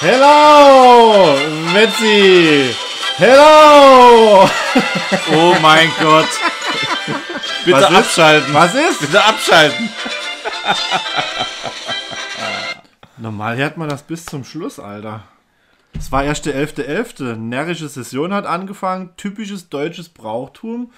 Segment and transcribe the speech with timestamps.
[0.00, 1.36] Hello,
[1.72, 2.74] Metzi.
[3.16, 4.48] Hello.
[5.32, 6.26] Oh mein Gott.
[7.64, 7.96] Bitte Was ist?
[7.96, 8.54] abschalten.
[8.54, 9.00] Was ist?
[9.00, 9.88] Bitte abschalten.
[13.16, 15.22] Normal hört man das bis zum Schluss, Alter.
[15.96, 17.36] Es war erst der 11.11.
[17.36, 19.10] Närrische Session hat angefangen.
[19.16, 20.92] Typisches deutsches Brauchtum.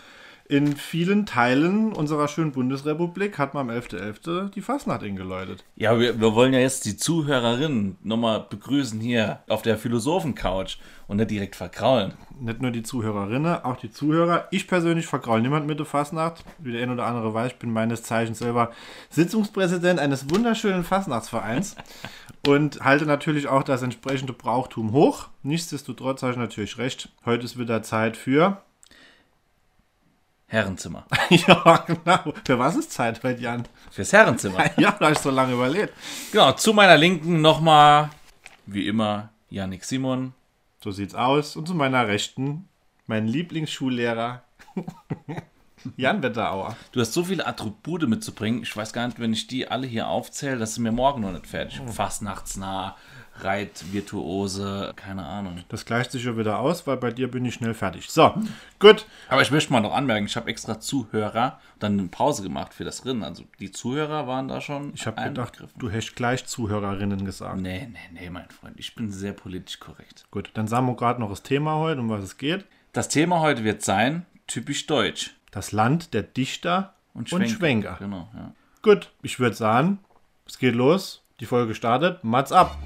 [0.48, 4.50] In vielen Teilen unserer schönen Bundesrepublik hat man am 11.11.
[4.50, 5.64] die Fastnacht eingeläutet.
[5.74, 10.76] Ja, wir, wir wollen ja jetzt die Zuhörerinnen nochmal begrüßen hier auf der Philosophen-Couch
[11.08, 12.14] und nicht direkt verkraulen.
[12.38, 14.46] Nicht nur die Zuhörerinnen, auch die Zuhörer.
[14.52, 16.44] Ich persönlich vergraule niemand mit der Fastnacht.
[16.58, 18.71] Wie der ein oder andere weiß, ich bin meines Zeichens selber
[19.10, 21.74] Sitzungspräsident eines wunderschönen Fastnachtsvereins
[22.46, 25.26] und halte natürlich auch das entsprechende Brauchtum hoch.
[25.43, 27.08] Nichtsdestotrotz habe ich natürlich recht.
[27.24, 28.63] Heute ist wieder Zeit für.
[30.49, 31.07] Herrenzimmer.
[31.31, 32.34] ja, genau.
[32.45, 33.64] Für was ist Zeit bei Jan?
[33.91, 34.70] Fürs Herrenzimmer.
[34.78, 35.92] Ja, da habe ich so lange überlegt.
[36.31, 38.11] Genau, zu meiner Linken nochmal,
[38.67, 40.34] wie immer, Yannick Simon.
[40.83, 41.56] So sieht's aus.
[41.56, 42.69] Und zu meiner Rechten
[43.06, 44.42] mein Lieblingsschullehrer
[45.97, 46.77] Jan Wetterauer.
[46.92, 48.62] Du hast so viele Attribute mitzubringen.
[48.62, 51.33] Ich weiß gar nicht, wenn ich die alle hier aufzähle, das sind wir morgen noch
[51.33, 51.81] nicht fertig.
[51.86, 52.97] Fastnachtsnah,
[53.40, 55.64] Reitvirtuose, keine Ahnung.
[55.68, 58.10] Das gleicht sich ja wieder aus, weil bei dir bin ich schnell fertig.
[58.10, 58.34] So,
[58.78, 59.06] gut.
[59.28, 62.84] Aber ich möchte mal noch anmerken, ich habe extra Zuhörer dann eine Pause gemacht für
[62.84, 63.22] das Rennen.
[63.22, 64.92] Also die Zuhörer waren da schon.
[64.94, 67.60] Ich habe gedacht, du hättest gleich Zuhörerinnen gesagt.
[67.60, 68.78] Nee, nee, nee, mein Freund.
[68.78, 70.24] Ich bin sehr politisch korrekt.
[70.30, 72.64] Gut, dann sagen wir gerade noch das Thema heute, um was es geht.
[72.92, 75.34] Das Thema heute wird sein, typisch deutsch.
[75.50, 77.96] Das Land der Dichter und Schwenker.
[77.98, 78.52] Genau, ja.
[78.82, 79.98] Gut, ich würde sagen,
[80.46, 81.22] es geht los.
[81.40, 82.24] Die Folge startet.
[82.24, 82.78] Mats ab.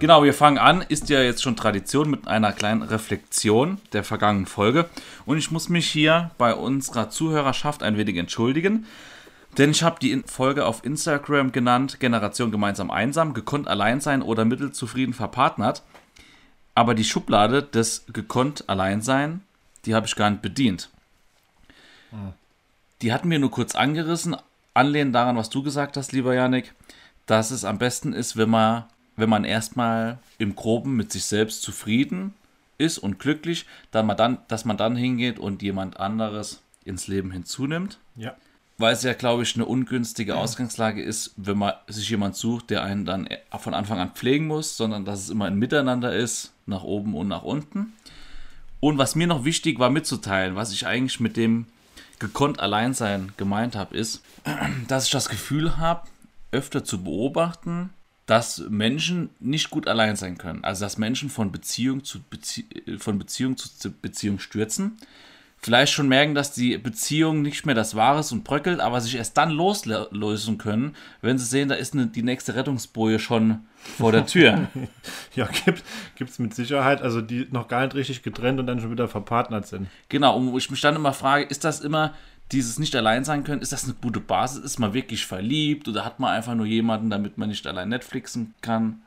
[0.00, 0.82] Genau, wir fangen an.
[0.82, 4.90] Ist ja jetzt schon Tradition mit einer kleinen Reflexion der vergangenen Folge.
[5.24, 8.86] Und ich muss mich hier bei unserer Zuhörerschaft ein wenig entschuldigen.
[9.56, 14.44] Denn ich habe die Folge auf Instagram genannt, Generation gemeinsam einsam, gekonnt allein sein oder
[14.44, 15.82] mittelzufrieden verpartnert.
[16.74, 19.42] Aber die Schublade des gekonnt allein sein,
[19.84, 20.90] die habe ich gar nicht bedient.
[23.00, 24.36] Die hatten wir nur kurz angerissen,
[24.72, 26.74] anlehnend daran, was du gesagt hast, lieber Janik,
[27.26, 28.84] dass es am besten ist, wenn man,
[29.16, 32.34] wenn man erstmal im Groben mit sich selbst zufrieden
[32.78, 37.30] ist und glücklich, dann man dann, dass man dann hingeht und jemand anderes ins Leben
[37.30, 38.34] hinzunimmt Ja.
[38.78, 42.82] weil es ja, glaube ich, eine ungünstige Ausgangslage ist, wenn man sich jemand sucht, der
[42.82, 46.82] einen dann von Anfang an pflegen muss, sondern dass es immer ein Miteinander ist, nach
[46.82, 47.92] oben und nach unten.
[48.80, 51.66] Und was mir noch wichtig war mitzuteilen, was ich eigentlich mit dem
[52.18, 54.22] gekonnt Alleinsein gemeint habe, ist,
[54.88, 56.08] dass ich das Gefühl habe,
[56.50, 57.90] öfter zu beobachten,
[58.26, 60.64] dass Menschen nicht gut allein sein können.
[60.64, 62.66] Also dass Menschen von Beziehung zu Bezie
[62.98, 64.98] von Beziehung zu Beziehung stürzen
[65.64, 69.16] vielleicht schon merken, dass die Beziehung nicht mehr das Wahre ist und bröckelt, aber sich
[69.16, 73.60] erst dann loslösen können, wenn sie sehen, da ist eine, die nächste Rettungsboje schon
[73.96, 74.68] vor der Tür.
[75.34, 75.48] Ja,
[76.14, 79.08] gibt es mit Sicherheit, also die noch gar nicht richtig getrennt und dann schon wieder
[79.08, 79.88] verpartnert sind.
[80.08, 82.14] genau, und wo ich mich dann immer frage, ist das immer
[82.52, 84.62] dieses nicht allein sein können, ist das eine gute Basis?
[84.62, 88.54] Ist man wirklich verliebt oder hat man einfach nur jemanden, damit man nicht allein Netflixen
[88.60, 89.02] kann?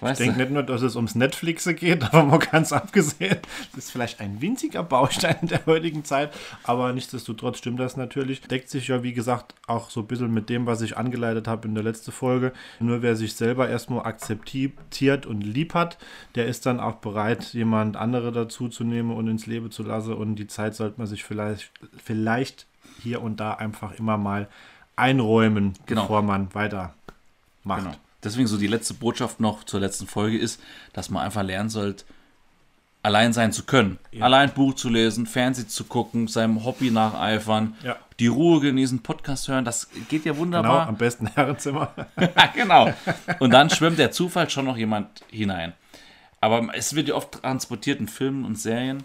[0.00, 3.38] Weißt Ich denke nicht nur, dass es ums Netflixen geht, aber mal ganz abgesehen,
[3.74, 6.34] das ist vielleicht ein winziger Baustein in der heutigen Zeit,
[6.64, 8.42] aber nichtsdestotrotz stimmt das natürlich.
[8.42, 11.66] Deckt sich ja, wie gesagt, auch so ein bisschen mit dem, was ich angeleitet habe
[11.66, 12.52] in der letzten Folge.
[12.78, 15.96] Nur wer sich selber erstmal akzeptiert und lieb hat,
[16.34, 20.12] der ist dann auch bereit, jemand andere dazu zu nehmen und ins Leben zu lassen
[20.12, 21.70] und die Zeit sollte man sich vielleicht,
[22.04, 22.66] vielleicht
[23.02, 24.48] hier und da einfach immer mal
[24.94, 26.02] einräumen, Genau.
[26.02, 26.94] bevor man weitermacht.
[27.64, 27.94] Genau.
[28.26, 30.60] Deswegen so die letzte Botschaft noch zur letzten Folge ist,
[30.92, 32.04] dass man einfach lernen sollte,
[33.02, 33.98] allein sein zu können.
[34.20, 37.96] Allein Buch zu lesen, Fernsehen zu gucken, seinem Hobby nacheifern, Ja.
[38.18, 40.88] die Ruhe genießen, Podcast hören, das geht ja Genau, wunderbar.
[40.88, 41.92] am besten Herrenzimmer.
[42.54, 42.92] genau.
[43.38, 45.72] Und dann schwimmt der Zufall schon noch jemand hinein.
[46.40, 49.04] Aber es wird ja oft transportiert in Filmen und Serien,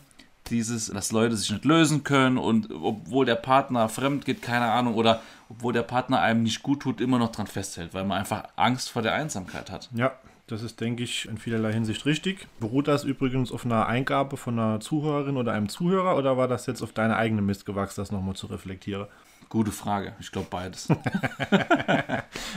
[0.52, 4.96] dieses, dass Leute sich nicht lösen können und obwohl der Partner fremd geht, keine Ahnung,
[4.96, 8.44] oder obwohl der Partner einem nicht gut tut, immer noch dran festhält, weil man einfach
[8.56, 9.90] Angst vor der Einsamkeit hat.
[9.96, 10.12] Ja,
[10.48, 12.48] das ist, denke ich, in vielerlei Hinsicht richtig.
[12.60, 16.66] Beruht das übrigens auf einer Eingabe von einer Zuhörerin oder einem Zuhörer oder war das
[16.66, 19.08] jetzt auf deine eigene Mist gewachsen, das nochmal zu reflektieren?
[19.50, 20.14] Gute Frage.
[20.20, 20.88] Ich glaube beides.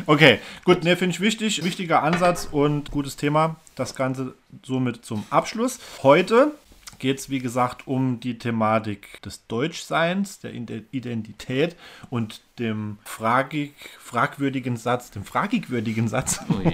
[0.06, 1.64] Okay, gut, ne, finde ich wichtig.
[1.64, 3.56] Wichtiger Ansatz und gutes Thema.
[3.74, 5.78] Das Ganze somit zum Abschluss.
[6.02, 6.52] Heute
[6.98, 11.76] geht es, wie gesagt, um die Thematik des Deutschseins, der Identität
[12.10, 16.40] und dem fragig, fragwürdigen Satz, dem fragigwürdigen Satz.
[16.48, 16.70] Oh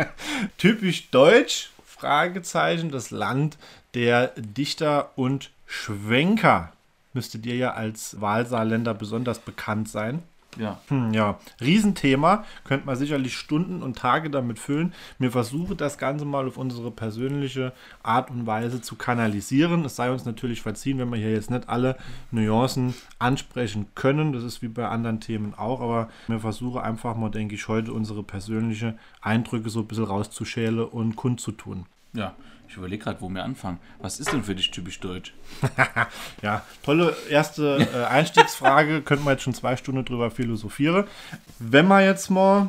[0.58, 3.56] Typisch deutsch, Fragezeichen, das Land
[3.94, 6.72] der Dichter und Schwenker.
[7.12, 10.22] Müsste dir ja als Wahlsaarländer besonders bekannt sein.
[10.58, 10.78] Ja.
[10.88, 12.44] Hm, ja, Riesenthema.
[12.64, 14.92] Könnte man sicherlich Stunden und Tage damit füllen.
[15.18, 17.72] Mir versuche das Ganze mal auf unsere persönliche
[18.02, 19.84] Art und Weise zu kanalisieren.
[19.84, 21.96] Es sei uns natürlich verziehen, wenn wir hier jetzt nicht alle
[22.30, 24.32] Nuancen ansprechen können.
[24.32, 25.80] Das ist wie bei anderen Themen auch.
[25.80, 30.84] Aber mir versuche einfach mal, denke ich, heute unsere persönlichen Eindrücke so ein bisschen rauszuschälen
[30.84, 31.86] und kundzutun.
[32.12, 32.34] Ja,
[32.68, 33.78] ich überlege gerade, wo wir anfangen.
[34.00, 35.32] Was ist denn für dich typisch deutsch?
[36.42, 39.02] ja, tolle erste äh, Einstiegsfrage.
[39.02, 41.04] Könnten wir jetzt schon zwei Stunden drüber philosophieren.
[41.58, 42.68] Wenn man jetzt mal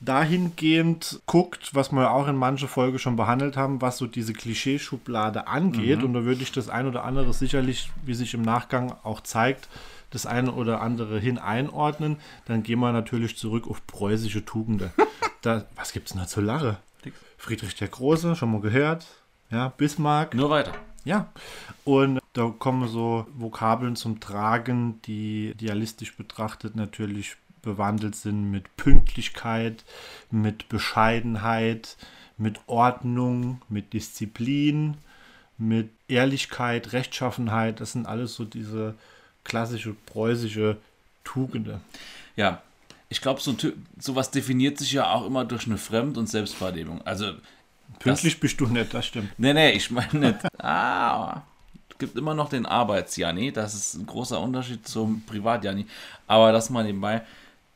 [0.00, 5.46] dahingehend guckt, was wir auch in manche Folge schon behandelt haben, was so diese Klischeeschublade
[5.46, 6.04] angeht, mhm.
[6.04, 9.68] und da würde ich das ein oder andere sicherlich, wie sich im Nachgang auch zeigt,
[10.10, 14.90] das eine oder andere hin einordnen, dann gehen wir natürlich zurück auf preußische Tugenden.
[15.42, 16.40] da, was gibt es denn da zu
[17.12, 17.26] lachen?
[17.36, 19.06] Friedrich der Große, schon mal gehört.
[19.50, 20.34] Ja, Bismarck.
[20.34, 20.72] Nur weiter.
[21.04, 21.32] Ja.
[21.84, 29.84] Und da kommen so Vokabeln zum Tragen, die idealistisch betrachtet natürlich bewandelt sind mit Pünktlichkeit,
[30.30, 31.96] mit Bescheidenheit,
[32.36, 34.96] mit Ordnung, mit Disziplin,
[35.56, 37.80] mit Ehrlichkeit, Rechtschaffenheit.
[37.80, 38.94] Das sind alles so diese
[39.44, 40.76] klassische preußische
[41.22, 41.80] Tugende.
[42.36, 42.62] Ja,
[43.14, 43.54] ich glaube, so
[44.00, 47.00] sowas definiert sich ja auch immer durch eine Fremd- und Selbstwahrnehmung.
[47.06, 47.34] Also
[48.00, 49.30] Pünktlich bist du nicht, das stimmt.
[49.38, 50.38] Nee, nee, ich meine nicht.
[50.58, 51.42] Ah,
[51.88, 53.52] es gibt immer noch den Arbeits-Janni.
[53.52, 55.86] Das ist ein großer Unterschied zum Privat-Janni.
[56.26, 57.22] Aber das mal nebenbei.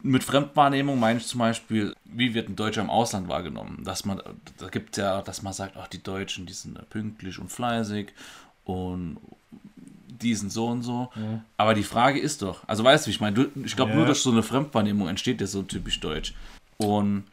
[0.03, 3.85] Mit Fremdwahrnehmung meine ich zum Beispiel, wie wird ein Deutscher im Ausland wahrgenommen?
[3.85, 4.21] Dass man,
[4.57, 8.09] da gibt es ja, dass man sagt, ach, die Deutschen, die sind pünktlich und fleißig
[8.65, 9.19] und
[10.23, 11.11] die sind so und so.
[11.15, 11.43] Ja.
[11.57, 13.97] Aber die Frage ist doch, also weißt du, ich meine, ich glaube, ja.
[13.97, 16.35] nur durch so eine Fremdwahrnehmung entsteht ja so typisch deutsch.
[16.77, 17.25] Und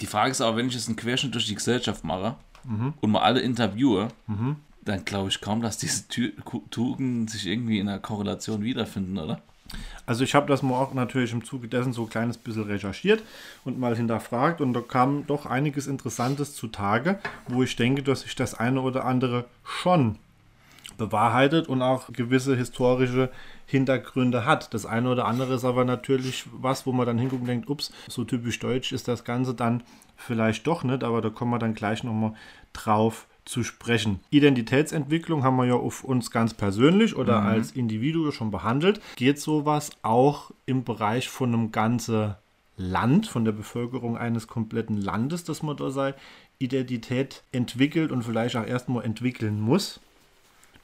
[0.00, 2.94] die Frage ist aber, wenn ich jetzt einen Querschnitt durch die Gesellschaft mache mhm.
[3.00, 4.56] und mal alle interviewe, mhm.
[4.82, 6.04] dann glaube ich kaum, dass diese
[6.70, 9.40] Tugenden sich irgendwie in einer Korrelation wiederfinden, oder?
[10.06, 13.22] Also ich habe das mal auch natürlich im Zuge dessen so ein kleines bisschen recherchiert
[13.64, 17.18] und mal hinterfragt und da kam doch einiges Interessantes zutage,
[17.48, 20.18] wo ich denke, dass sich das eine oder andere schon
[20.96, 23.30] bewahrheitet und auch gewisse historische
[23.66, 24.74] Hintergründe hat.
[24.74, 27.92] Das eine oder andere ist aber natürlich was, wo man dann hinguckt und denkt, ups,
[28.08, 29.82] so typisch deutsch ist das Ganze dann
[30.16, 32.34] vielleicht doch nicht, aber da kommen wir dann gleich nochmal
[32.72, 34.20] drauf zu sprechen.
[34.30, 37.46] Identitätsentwicklung haben wir ja auf uns ganz persönlich oder mhm.
[37.46, 39.00] als Individuum schon behandelt.
[39.16, 42.34] Geht sowas auch im Bereich von einem ganzen
[42.76, 46.16] Land, von der Bevölkerung eines kompletten Landes, dass man da seine
[46.58, 50.00] Identität entwickelt und vielleicht auch erstmal entwickeln muss?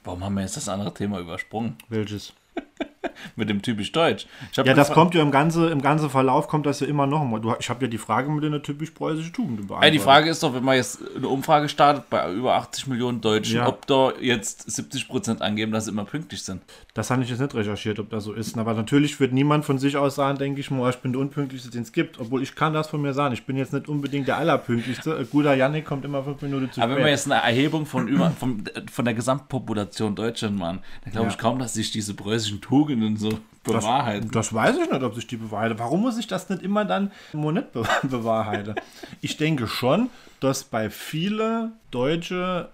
[0.03, 1.77] Warum haben wir jetzt das andere Thema übersprungen?
[1.89, 2.33] Welches?
[3.35, 4.27] mit dem typisch Deutsch.
[4.55, 7.39] ja, das kommt ja im ganzen im ganze Verlauf kommt das ja immer noch mal.
[7.39, 9.85] Du, ich habe ja die Frage mit einer typisch preußischen Tugend beantwortet.
[9.85, 13.21] Ja, die Frage ist doch, wenn man jetzt eine Umfrage startet bei über 80 Millionen
[13.21, 13.67] Deutschen, ja.
[13.67, 16.61] ob da jetzt 70 Prozent angeben, dass sie immer pünktlich sind.
[16.93, 18.57] Das habe ich jetzt nicht recherchiert, ob das so ist.
[18.57, 21.69] Aber natürlich wird niemand von sich aus sagen, denke ich mal, ich bin der unpünktlichste,
[21.69, 22.19] den es gibt.
[22.19, 23.33] Obwohl ich kann das von mir sagen.
[23.33, 25.25] Ich bin jetzt nicht unbedingt der allerpünktlichste.
[25.31, 26.83] Guter Janik kommt immer fünf Minuten zu spät.
[26.83, 31.13] Aber wenn wir jetzt eine Erhebung von, über, von, von der Gesamtpopulation Deutschland machen, dann
[31.13, 34.31] glaube ich kaum, dass sich diese preußischen Tugenden so bewahrheiten.
[34.31, 35.79] Das, das, weiß ich nicht, ob sich die bewahrheiten.
[35.79, 38.75] Warum muss ich das nicht immer dann nicht be bewahrheiten?
[39.21, 42.69] ich denke schon, dass bei vielen Deutsche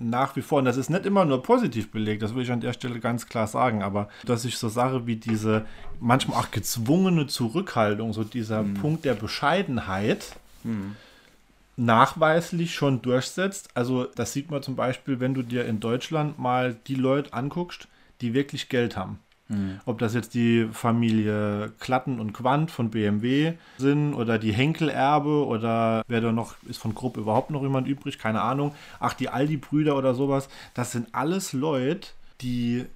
[0.00, 2.60] nach wie vor, und das ist nicht immer nur positiv belegt, das will ich an
[2.60, 5.66] der Stelle ganz klar sagen, aber dass sich so Sache wie diese
[6.00, 8.74] manchmal auch gezwungene Zurückhaltung, so dieser hm.
[8.74, 10.96] Punkt der Bescheidenheit, hm.
[11.76, 13.68] nachweislich schon durchsetzt.
[13.74, 17.86] Also das sieht man zum Beispiel, wenn du dir in Deutschland mal die Leute anguckst,
[18.22, 19.18] die wirklich Geld haben.
[19.50, 19.80] Mhm.
[19.84, 26.02] Ob das jetzt die Familie Klatten und Quant von BMW sind oder die Henkel-Erbe oder
[26.06, 28.74] wer da noch ist von Gruppe überhaupt noch jemand übrig, keine Ahnung.
[29.00, 30.48] Ach, die Aldi-Brüder oder sowas.
[30.72, 32.08] Das sind alles Leute,
[32.40, 32.86] die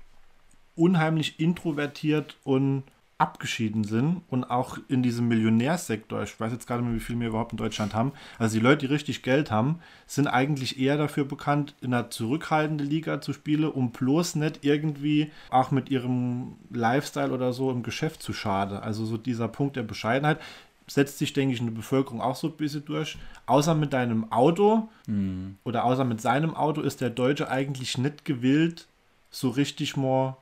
[0.76, 2.84] unheimlich introvertiert und
[3.24, 7.18] abgeschieden sind und auch in diesem Millionärsektor, ich weiß jetzt gar nicht mehr, wie viel
[7.18, 10.98] wir überhaupt in Deutschland haben, also die Leute, die richtig Geld haben, sind eigentlich eher
[10.98, 16.56] dafür bekannt, in einer zurückhaltenden Liga zu spielen, um bloß nicht irgendwie auch mit ihrem
[16.68, 18.76] Lifestyle oder so im Geschäft zu schaden.
[18.76, 20.38] Also so dieser Punkt der Bescheidenheit
[20.86, 23.16] setzt sich, denke ich, in der Bevölkerung auch so ein bisschen durch.
[23.46, 25.56] Außer mit deinem Auto mhm.
[25.64, 28.86] oder außer mit seinem Auto ist der Deutsche eigentlich nicht gewillt,
[29.30, 30.36] so richtig mal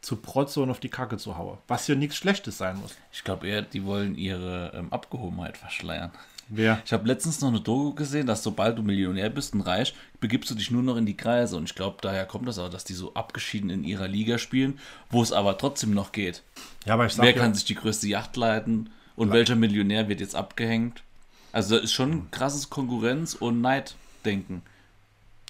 [0.00, 1.58] zu protzen und auf die Kacke zu hauen.
[1.66, 2.94] Was ja nichts Schlechtes sein muss.
[3.12, 6.12] Ich glaube eher, die wollen ihre ähm, Abgehobenheit verschleiern.
[6.48, 6.80] Wer?
[6.84, 10.50] Ich habe letztens noch eine Doku gesehen, dass sobald du Millionär bist und reich, begibst
[10.50, 11.56] du dich nur noch in die Kreise.
[11.56, 14.78] Und ich glaube, daher kommt das auch, dass die so abgeschieden in ihrer Liga spielen,
[15.10, 16.42] wo es aber trotzdem noch geht.
[16.86, 20.08] Ja, aber ich sag Wer ja, kann sich die größte Yacht leiten und welcher Millionär
[20.08, 21.02] wird jetzt abgehängt?
[21.52, 24.62] Also da ist schon ein krasses Konkurrenz- und Neiddenken.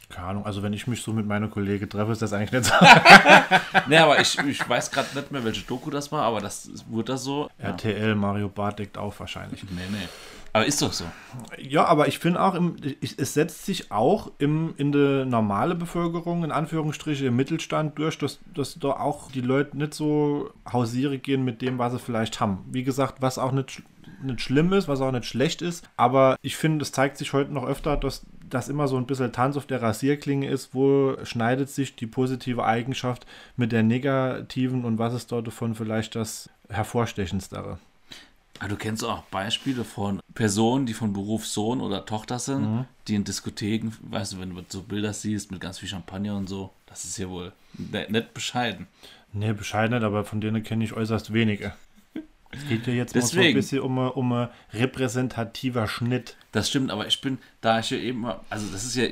[0.09, 2.65] Keine Ahnung, also wenn ich mich so mit meiner Kollege treffe, ist das eigentlich nicht
[2.65, 2.75] so.
[3.89, 7.13] Nee, aber ich, ich weiß gerade nicht mehr, welche Doku das war, aber das wurde
[7.13, 7.51] das so.
[7.59, 7.71] Ja.
[7.71, 9.63] RTL, Mario Barth deckt auf wahrscheinlich.
[9.65, 10.09] Nee, nee.
[10.53, 11.05] Aber ist doch so.
[11.59, 15.75] Ja, aber ich finde auch, im, ich, es setzt sich auch im, in die normale
[15.75, 21.19] Bevölkerung, in Anführungsstriche, im Mittelstand durch, dass, dass da auch die Leute nicht so hausiere
[21.19, 22.65] gehen mit dem, was sie vielleicht haben.
[22.71, 23.83] Wie gesagt, was auch nicht,
[24.23, 27.53] nicht schlimm ist, was auch nicht schlecht ist, aber ich finde, es zeigt sich heute
[27.53, 31.69] noch öfter, dass das immer so ein bisschen Tanz auf der Rasierklinge ist, wo schneidet
[31.71, 37.59] sich die positive Eigenschaft mit der negativen und was ist dort davon vielleicht das hervorstechendste.
[37.59, 37.79] Aber
[38.61, 43.15] Ah, du kennst auch Beispiele von Personen, die von Beruf Sohn oder Tochter sind, die
[43.15, 46.71] in Diskotheken, weißt du, wenn du so Bilder siehst mit ganz viel Champagner und so,
[46.87, 48.89] das ist ja wohl ne- nicht bescheiden.
[49.33, 51.73] Nee, bescheiden nicht, aber von denen kenne ich äußerst wenige.
[52.51, 53.57] Es geht ja jetzt mal so ein Deswegen.
[53.57, 56.37] bisschen um, um ein repräsentativer Schnitt.
[56.53, 59.05] Das stimmt, aber ich bin, da ich ja eben, mal- also das ist ja,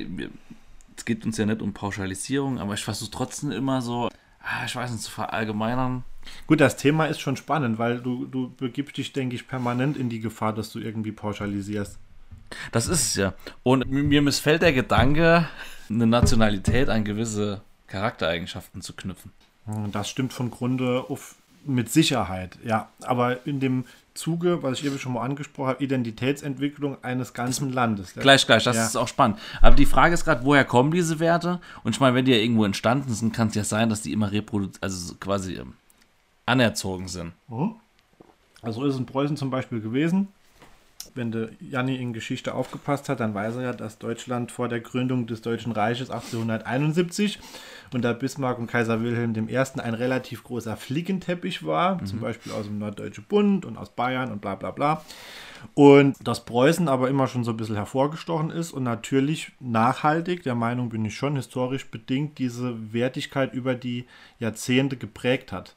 [0.97, 4.09] es geht uns ja nicht um Pauschalisierung, aber ich versuche trotzdem immer so,
[4.41, 6.03] ah, ich weiß nicht, zu verallgemeinern.
[6.47, 10.09] Gut, das Thema ist schon spannend, weil du, du begibst dich, denke ich, permanent in
[10.09, 11.97] die Gefahr, dass du irgendwie pauschalisierst.
[12.71, 13.33] Das ist es ja.
[13.63, 15.47] Und mir missfällt der Gedanke,
[15.89, 19.31] eine Nationalität an gewisse Charaktereigenschaften zu knüpfen.
[19.65, 21.35] Hm, Das stimmt von Grunde auf,
[21.67, 22.89] mit Sicherheit, ja.
[23.03, 28.13] Aber in dem Zuge, was ich eben schon mal angesprochen habe, Identitätsentwicklung eines ganzen Landes.
[28.13, 28.85] Gleich, gleich, das Ja.
[28.85, 29.37] ist auch spannend.
[29.61, 31.59] Aber die Frage ist gerade, woher kommen diese Werte?
[31.83, 34.13] Und ich meine, wenn die ja irgendwo entstanden sind, kann es ja sein, dass die
[34.13, 35.73] immer reproduziert, also so quasi ähm,
[36.47, 37.33] anerzogen sind.
[38.61, 40.29] Also ist es in Preußen zum Beispiel gewesen.
[41.17, 44.79] Wenn der Janni in Geschichte aufgepasst hat, dann weiß er ja, dass Deutschland vor der
[44.79, 47.39] Gründung des Deutschen Reiches 1871
[47.93, 49.57] unter Bismarck und Kaiser Wilhelm I.
[49.57, 54.41] ein relativ großer Flickenteppich war, zum Beispiel aus dem Norddeutschen Bund und aus Bayern und
[54.41, 55.03] bla bla bla.
[55.73, 60.55] Und dass Preußen aber immer schon so ein bisschen hervorgestochen ist und natürlich nachhaltig, der
[60.55, 64.05] Meinung bin ich schon, historisch bedingt diese Wertigkeit über die
[64.39, 65.73] Jahrzehnte geprägt hat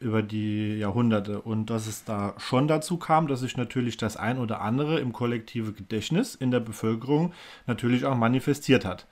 [0.00, 4.38] über die Jahrhunderte und dass es da schon dazu kam, dass sich natürlich das ein
[4.38, 7.32] oder andere im kollektive Gedächtnis in der Bevölkerung
[7.66, 9.06] natürlich auch manifestiert hat.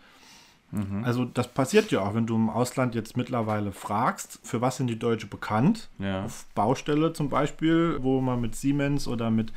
[1.02, 4.88] Also das passiert ja auch, wenn du im Ausland jetzt mittlerweile fragst, für was sind
[4.88, 5.88] die Deutsche bekannt?
[5.98, 6.25] Ja.
[6.25, 9.52] Auf Baustelle zum Beispiel, wo man mit Siemens oder mit,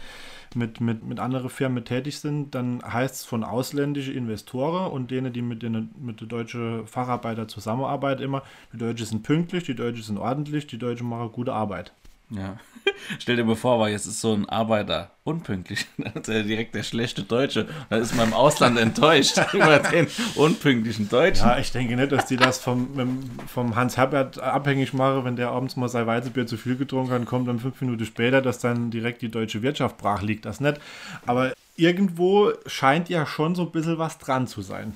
[0.56, 5.34] mit, mit, mit anderen Firmen tätig sind, dann heißt es von ausländischen Investoren und denen,
[5.34, 10.03] die mit den mit den deutschen Facharbeiter zusammenarbeiten, immer, die Deutschen sind pünktlich, die Deutschen
[10.03, 11.94] sind ordentlich, die Deutschen machen gute Arbeit.
[12.32, 12.58] Ja.
[13.20, 15.86] Stell dir mal vor, weil jetzt ist so ein Arbeiter unpünktlich.
[15.98, 17.68] Dann ist er direkt der schlechte Deutsche.
[17.90, 21.48] Da ist man im Ausland enttäuscht über den unpünktlichen Deutschen.
[21.48, 25.52] Ja, ich denke nicht, dass die das vom, vom Hans Herbert abhängig machen, wenn der
[25.52, 28.92] abends mal sein Weizenbier zu viel getrunken hat, kommt dann fünf Minuten später, dass dann
[28.92, 30.46] direkt die deutsche Wirtschaft brach liegt.
[30.46, 30.80] Das nicht.
[31.26, 34.96] Aber irgendwo scheint ja schon so ein bisschen was dran zu sein.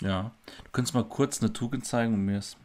[0.00, 0.30] Ja.
[0.64, 2.56] Du könntest mal kurz eine Tugend zeigen und mir ist.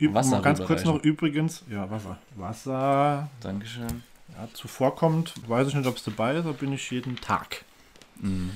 [0.00, 2.18] Üb Wasser ganz kurz noch übrigens, ja, Wasser.
[2.36, 4.02] Wasser Dankeschön.
[4.36, 7.64] ja, zuvorkommt, weiß ich nicht, ob es dabei ist, aber bin ich jeden Tag.
[8.20, 8.52] Mhm.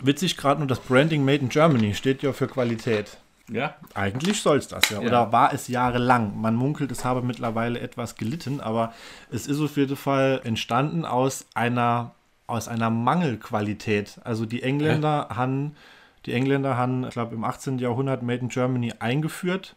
[0.00, 3.18] Witzig gerade nur das Branding Made in Germany steht ja für Qualität.
[3.50, 3.74] Ja.
[3.94, 5.00] Eigentlich soll es das ja.
[5.00, 5.06] Ja.
[5.06, 6.40] Oder war es jahrelang?
[6.40, 8.92] Man munkelt, es habe mittlerweile etwas gelitten, aber
[9.30, 12.12] es ist auf jeden Fall entstanden aus einer,
[12.46, 14.18] aus einer Mangelqualität.
[14.24, 15.76] Also die Engländer haben,
[16.26, 17.78] die Engländer haben, ich glaube, im 18.
[17.78, 19.76] Jahrhundert Made in Germany eingeführt.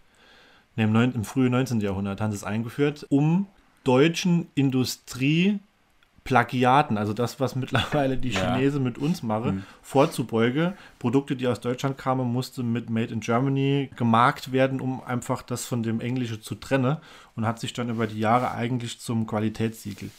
[0.77, 1.81] Ne, im, 9, im frühen 19.
[1.81, 3.47] Jahrhundert haben sie es eingeführt, um
[3.83, 8.53] deutschen Industrieplagiaten, also das, was mittlerweile die Ja.
[8.53, 10.73] Chinesen mit uns machen, vorzubeugen.
[10.99, 15.65] Produkte, die aus Deutschland kamen, mussten mit Made in Germany gemarkt werden, um einfach das
[15.65, 16.97] von dem Englischen zu trennen
[17.35, 20.11] und hat sich dann über die Jahre eigentlich zum Qualitätssiegel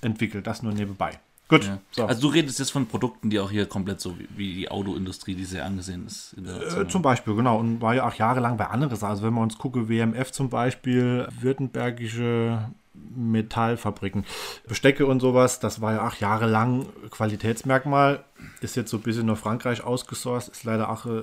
[0.00, 0.46] entwickelt.
[0.46, 1.20] Das nur nebenbei.
[1.50, 1.78] Gut, ja.
[1.90, 2.06] so.
[2.06, 5.44] Also du redest jetzt von Produkten, die auch hier komplett so wie, die Autoindustrie, die
[5.44, 6.32] sehr angesehen ist.
[6.34, 7.58] In der Äh, zum Beispiel, genau.
[7.58, 9.10] Und war ja auch jahrelang bei anderen Sachen.
[9.10, 14.24] Also wenn wir uns gucken, WMF zum Beispiel, württembergische Metallfabriken,
[14.68, 18.24] Bestecke und sowas, das war ja auch jahrelang Qualitätsmerkmal.
[18.60, 21.22] Ist jetzt so ein bisschen nach Frankreich ausgesourced, ist leider auch äh,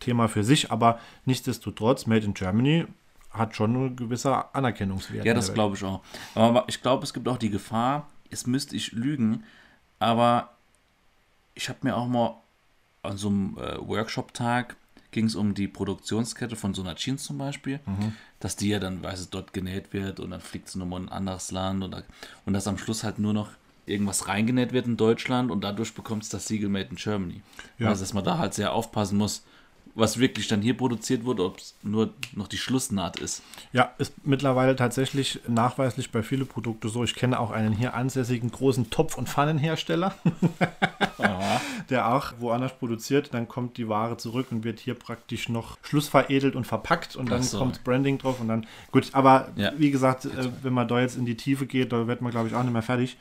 [0.00, 2.86] Thema für sich, aber nichtsdestotrotz, Made in Germany
[3.30, 5.24] hat schon einen gewissen Anerkennungswert.
[5.24, 6.00] Ja, das glaube ich auch.
[6.34, 9.44] Aber ich glaube, es gibt auch die Gefahr, es müsste ich lügen,
[9.98, 10.56] aber
[11.54, 12.36] ich habe mir auch mal
[13.02, 14.76] an so einem äh, Workshop-Tag
[15.10, 17.80] ging es um die Produktionskette von so einer Jeans zum Beispiel,
[18.38, 21.08] dass die ja dann, weiß es, dort genäht wird und dann fliegt sie nochmal in
[21.08, 22.04] ein anderes Land und,
[22.46, 23.50] und dass am Schluss halt nur noch
[23.86, 27.42] irgendwas reingenäht wird in Deutschland und dadurch bekommt es das Siegel Made in Germany.
[27.78, 27.88] Ja.
[27.88, 29.42] Also dass man da halt sehr aufpassen muss,
[30.00, 33.42] was wirklich dann hier produziert wurde, ob es nur noch die Schlussnaht ist.
[33.72, 37.04] Ja, ist mittlerweile tatsächlich nachweislich bei vielen Produkten so.
[37.04, 40.14] Ich kenne auch einen hier ansässigen großen Topf- und Pfannenhersteller,
[41.90, 43.32] der auch woanders produziert.
[43.32, 47.42] Dann kommt die Ware zurück und wird hier praktisch noch schlussveredelt und verpackt und dann
[47.42, 47.58] so.
[47.58, 49.72] kommt Branding drauf und dann, gut, aber Ja.
[49.76, 52.48] wie gesagt, äh, wenn man da jetzt in die Tiefe geht, da wird man, glaube
[52.48, 53.16] ich, auch nicht mehr fertig.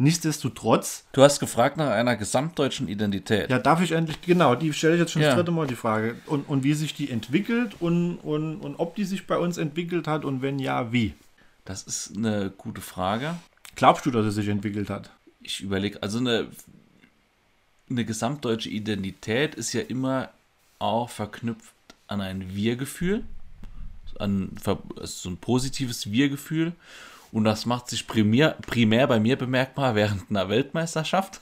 [0.00, 3.50] Nichtsdestotrotz, Du hast gefragt nach einer gesamtdeutschen Identität.
[3.50, 5.28] ja, darf ich endlich, genau, die stelle ich jetzt schon Ja.
[5.28, 6.16] das dritte Mal die Frage.
[6.24, 10.08] Und, und wie sich die entwickelt und, und, und ob die sich bei uns entwickelt
[10.08, 11.12] hat und wenn ja, wie.
[11.66, 13.36] Das ist eine gute Frage.
[13.76, 15.10] Glaubst du, dass es sich entwickelt hat?
[15.42, 16.48] Ich überlege, also eine,
[17.90, 20.30] eine gesamtdeutsche Identität ist ja immer
[20.78, 21.74] auch verknüpft
[22.06, 23.22] an ein Wir-Gefühl,
[24.18, 26.72] an also so ein positives Wir-Gefühl.
[27.32, 31.40] Und das macht sich primär, primär bei mir bemerkbar während einer Weltmeisterschaft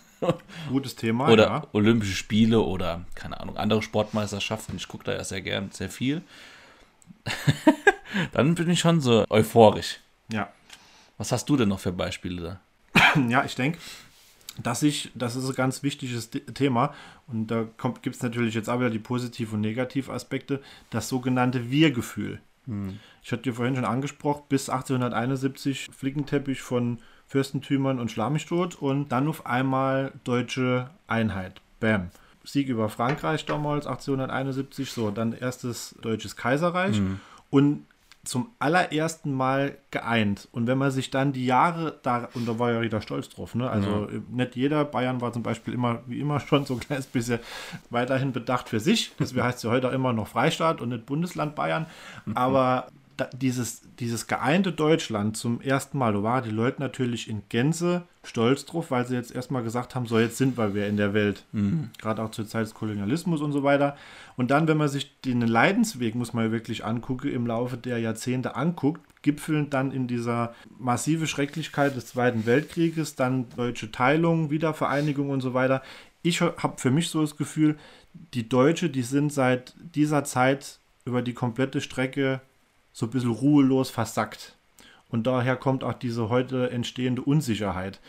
[0.68, 1.66] Gutes Thema, oder ja.
[1.72, 4.76] Olympische Spiele oder, keine Ahnung, andere Sportmeisterschaften.
[4.76, 6.22] Ich gucke da ja sehr gern, sehr viel.
[8.32, 10.00] Dann bin ich schon so euphorisch.
[10.32, 10.52] Ja,
[11.16, 12.60] Was hast du denn noch für Beispiele
[12.94, 13.20] da?
[13.28, 13.78] ja ich denke,
[14.62, 16.92] dass ich, das ist ein ganz wichtiges The- Thema
[17.28, 17.66] und da
[18.02, 22.40] gibt es natürlich jetzt auch wieder die Positiv- und Negativaspekte, das sogenannte Wir-Gefühl.
[23.22, 29.28] Ich hatte dir vorhin schon angesprochen, bis 1871 Flickenteppich von Fürstentümern und Schlamichtot und dann
[29.28, 31.60] auf einmal deutsche Einheit.
[31.80, 32.10] Bam.
[32.44, 36.98] Sieg über Frankreich damals, 1871, so, dann erstes deutsches Kaiserreich
[37.50, 37.84] und
[38.28, 40.48] zum allerersten Mal geeint.
[40.52, 43.54] Und wenn man sich dann die Jahre da, und da war ja jeder stolz drauf,
[43.54, 43.68] ne?
[43.68, 47.40] Also nicht jeder, Bayern war zum Beispiel immer, wie immer schon so ein kleines bisschen
[47.90, 49.12] weiterhin bedacht für sich.
[49.18, 51.86] Deswegen heißt es ja heute auch immer noch Freistaat und nicht Bundesland Bayern.
[52.34, 52.88] Aber
[53.32, 58.64] dieses, dieses geeinte Deutschland zum ersten Mal, da waren die Leute natürlich in Gänze stolz
[58.64, 61.44] drauf, weil sie jetzt erstmal gesagt haben, so jetzt sind wir wer in der Welt.
[61.98, 63.96] Gerade auch zur Zeit des Kolonialismus und so weiter.
[64.36, 68.54] Und dann, wenn man sich den Leidensweg, muss man wirklich angucken, im Laufe der Jahrzehnte
[68.54, 75.40] anguckt, gipfeln dann in dieser massive Schrecklichkeit des Zweiten Weltkrieges, dann deutsche Teilung, Wiedervereinigung und
[75.40, 75.82] so weiter.
[76.22, 77.76] Ich habe für mich so das Gefühl,
[78.34, 82.40] die Deutsche, die sind seit dieser Zeit über die komplette Strecke
[82.98, 84.56] so ein bisschen ruhelos versackt.
[85.08, 88.00] Und daher kommt auch diese heute entstehende Unsicherheit.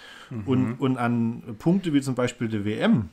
[0.47, 3.10] Und, und an Punkte wie zum Beispiel der WM,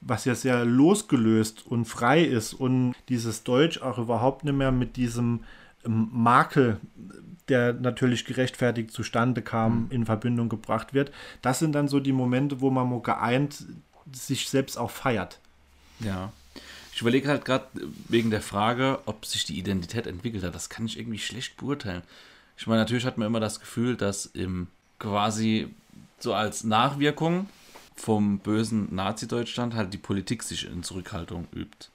[0.00, 4.96] was ja sehr losgelöst und frei ist und dieses Deutsch auch überhaupt nicht mehr mit
[4.96, 5.44] diesem
[5.86, 6.80] ähm, Makel,
[7.48, 11.12] der natürlich gerechtfertigt zustande kam, in Verbindung gebracht wird.
[11.42, 13.64] Das sind dann so die Momente, wo man geeint
[14.12, 15.38] sich selbst auch feiert.
[16.00, 16.32] Ja.
[16.94, 17.66] Ich überlege halt gerade
[18.08, 20.54] wegen der Frage, ob sich die Identität entwickelt hat.
[20.54, 22.02] Das kann ich irgendwie schlecht beurteilen.
[22.56, 24.68] Ich meine, natürlich hat man immer das Gefühl, dass im
[25.00, 25.66] quasi
[26.20, 27.48] so als Nachwirkung
[27.96, 31.88] vom bösen Nazi-Deutschland halt die Politik sich in Zurückhaltung übt.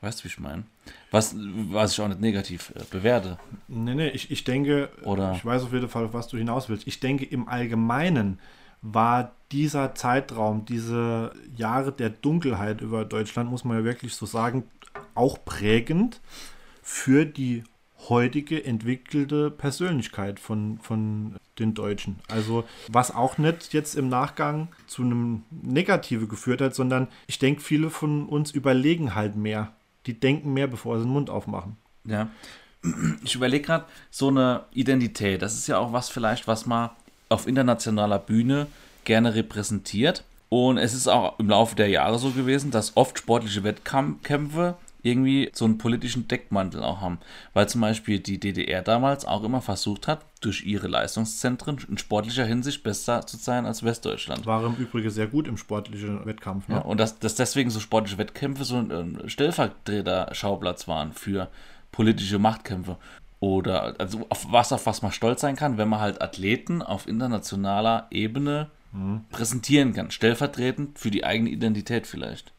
[0.00, 0.62] Weißt du, wie ich meine?
[1.10, 3.38] Was, was ich auch nicht negativ äh, bewerte.
[3.66, 6.68] Nee, nee, ich, ich denke, Oder- ich weiß auf jeden Fall, auf was du hinaus
[6.68, 6.86] willst.
[6.86, 8.38] Ich denke, im Allgemeinen
[8.84, 14.64] war dieser Zeitraum, diese Jahre der Dunkelheit über Deutschland, muss man ja wirklich so sagen,
[15.14, 16.20] auch prägend
[16.82, 17.64] für die
[18.10, 22.16] heutige entwickelte Persönlichkeit von, von den Deutschen.
[22.28, 27.62] Also was auch nicht jetzt im Nachgang zu einem Negative geführt hat, sondern ich denke,
[27.62, 29.72] viele von uns überlegen halt mehr.
[30.04, 31.76] Die denken mehr, bevor sie den Mund aufmachen.
[32.04, 32.28] Ja.
[33.24, 36.90] Ich überlege gerade, so eine Identität, das ist ja auch was vielleicht, was man
[37.34, 38.66] auf internationaler Bühne
[39.04, 40.24] gerne repräsentiert.
[40.48, 45.50] Und es ist auch im Laufe der Jahre so gewesen, dass oft sportliche Wettkämpfe irgendwie
[45.52, 47.18] so einen politischen Deckmantel auch haben.
[47.52, 52.46] Weil zum Beispiel die DDR damals auch immer versucht hat, durch ihre Leistungszentren in sportlicher
[52.46, 54.46] Hinsicht besser zu sein als Westdeutschland.
[54.46, 56.68] War im Übrigen sehr gut im sportlichen Wettkampf.
[56.68, 56.76] Ne?
[56.76, 61.48] Ja, und dass, dass deswegen so sportliche Wettkämpfe so ein ähm, Stellvertreter-Schauplatz waren für
[61.92, 62.96] politische Machtkämpfe.
[63.44, 67.06] Oder also auf was, auf was man stolz sein kann, wenn man halt Athleten auf
[67.06, 68.70] internationaler Ebene
[69.28, 70.10] präsentieren kann.
[70.10, 72.52] Stellvertretend für die eigene Identität vielleicht.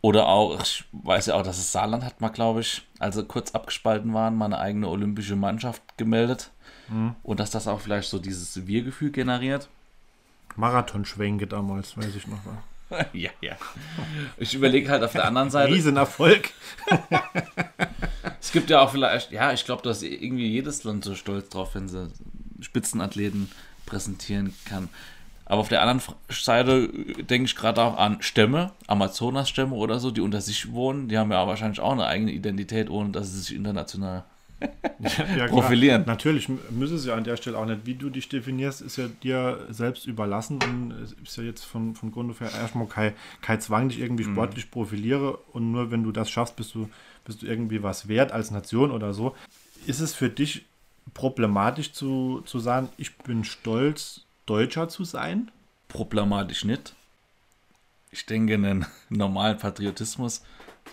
[0.00, 3.24] Oder auch, ich weiß ja auch, dass es Saarland hat mal, glaube ich, als sie
[3.24, 6.50] kurz abgespalten waren, mal eine eigene olympische Mannschaft gemeldet.
[7.22, 9.68] Und dass das auch vielleicht so dieses Wir-Gefühl generiert.
[10.56, 12.44] Marathonschwenke damals, weiß ich noch.
[12.44, 12.58] Mal.
[13.12, 13.56] ja, ja.
[14.36, 15.72] Ich überlege halt auf der anderen Seite.
[15.72, 16.50] Riesenerfolg.
[18.40, 21.74] Es gibt ja auch vielleicht, ja, ich glaube, dass irgendwie jedes Land so stolz drauf,
[21.74, 22.10] wenn sie
[22.60, 23.50] Spitzenathleten
[23.86, 24.88] präsentieren kann.
[25.44, 26.00] Aber auf der anderen
[26.30, 31.08] Seite äh, denke ich gerade auch an Stämme, Amazonas-Stämme oder so, die unter sich wohnen.
[31.08, 34.24] Die haben ja wahrscheinlich auch eine eigene Identität, ohne dass sie sich international
[35.36, 36.04] ja, profilieren.
[36.06, 37.86] Natürlich müssen sie ja an der Stelle auch nicht.
[37.86, 41.94] Wie du dich definierst, ist ja dir selbst überlassen und es ist ja jetzt von,
[41.94, 44.32] von Grund auf erstmal kein, kein Zwang, dich irgendwie Mhm.
[44.32, 46.88] sportlich profiliere und nur wenn du das schaffst, bist du,
[47.24, 49.34] bist du irgendwie was wert als Nation oder so.
[49.86, 50.64] Ist es für dich
[51.14, 55.50] problematisch zu, zu sagen, ich bin stolz, Deutscher zu sein?
[55.88, 56.94] Problematisch nicht.
[58.10, 60.42] Ich denke, einen normalen Patriotismus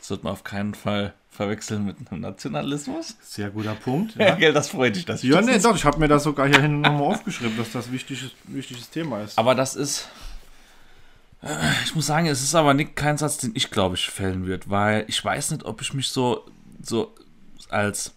[0.02, 3.16] sollte man auf keinen Fall verwechseln mit einem Nationalismus.
[3.22, 4.16] Sehr guter Punkt.
[4.16, 6.08] Ja, Ja, gell, das freut dich, dass ich ja das nee, doch, ich habe mir
[6.08, 9.38] das sogar hier hinten nochmal aufgeschrieben, dass das wichtiges, wichtiges Thema ist.
[9.38, 10.10] Aber das ist.
[11.42, 11.48] äh,
[11.86, 14.70] Ich muss sagen, es ist aber nicht kein Satz, den ich glaube ich fällen würde,
[14.70, 16.46] weil ich weiß nicht, ob ich mich so,
[16.82, 17.14] so
[17.70, 18.14] als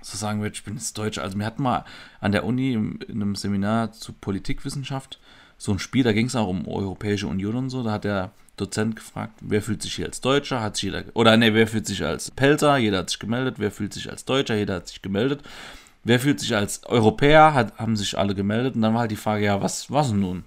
[0.00, 1.22] so sagen würde, ich bin jetzt Deutscher.
[1.22, 1.84] Also, wir hatten mal
[2.20, 5.18] an der Uni in einem Seminar zu Politikwissenschaft
[5.58, 7.82] so ein Spiel, da ging es auch um Europäische Union und so.
[7.82, 10.62] Da hat der Dozent gefragt, wer fühlt sich hier als Deutscher?
[10.62, 12.76] Hat sich jeder, oder nee, wer fühlt sich als Pelzer?
[12.76, 13.56] Jeder hat sich gemeldet.
[13.58, 14.54] Wer fühlt sich als Deutscher?
[14.56, 15.42] Jeder hat sich gemeldet.
[16.04, 17.54] Wer fühlt sich als Europäer?
[17.54, 18.76] Hat, haben sich alle gemeldet.
[18.76, 20.44] Und dann war halt die Frage, ja, was, was nun?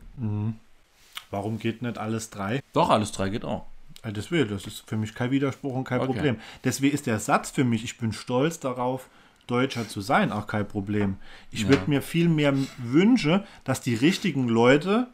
[1.30, 2.62] Warum geht nicht alles drei?
[2.74, 3.66] Doch, alles drei geht auch.
[4.02, 6.14] Also Deswegen, das ist für mich kein Widerspruch und kein Okay.
[6.14, 6.38] Problem.
[6.64, 9.08] Deswegen ist der Satz für mich, ich bin stolz darauf,
[9.48, 11.18] Deutscher zu sein, auch kein Problem.
[11.52, 15.08] Ich würde mir viel mehr wünschen, dass die richtigen Leute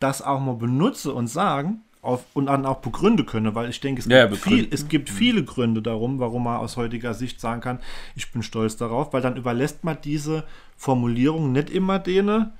[0.00, 4.00] das auch mal benutzen und sagen auf, und dann auch begründen können, weil ich denke,
[4.00, 7.40] es Ja, ja, gibt, viel, es gibt viele Gründe darum, warum man aus heutiger Sicht
[7.40, 7.80] sagen kann,
[8.14, 10.44] ich bin stolz darauf, weil dann überlässt man diese
[10.76, 12.52] Formulierung nicht immer denen,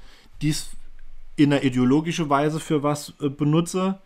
[0.43, 0.71] die es
[1.37, 3.99] in einer ideologischen Weise für was äh, benutze,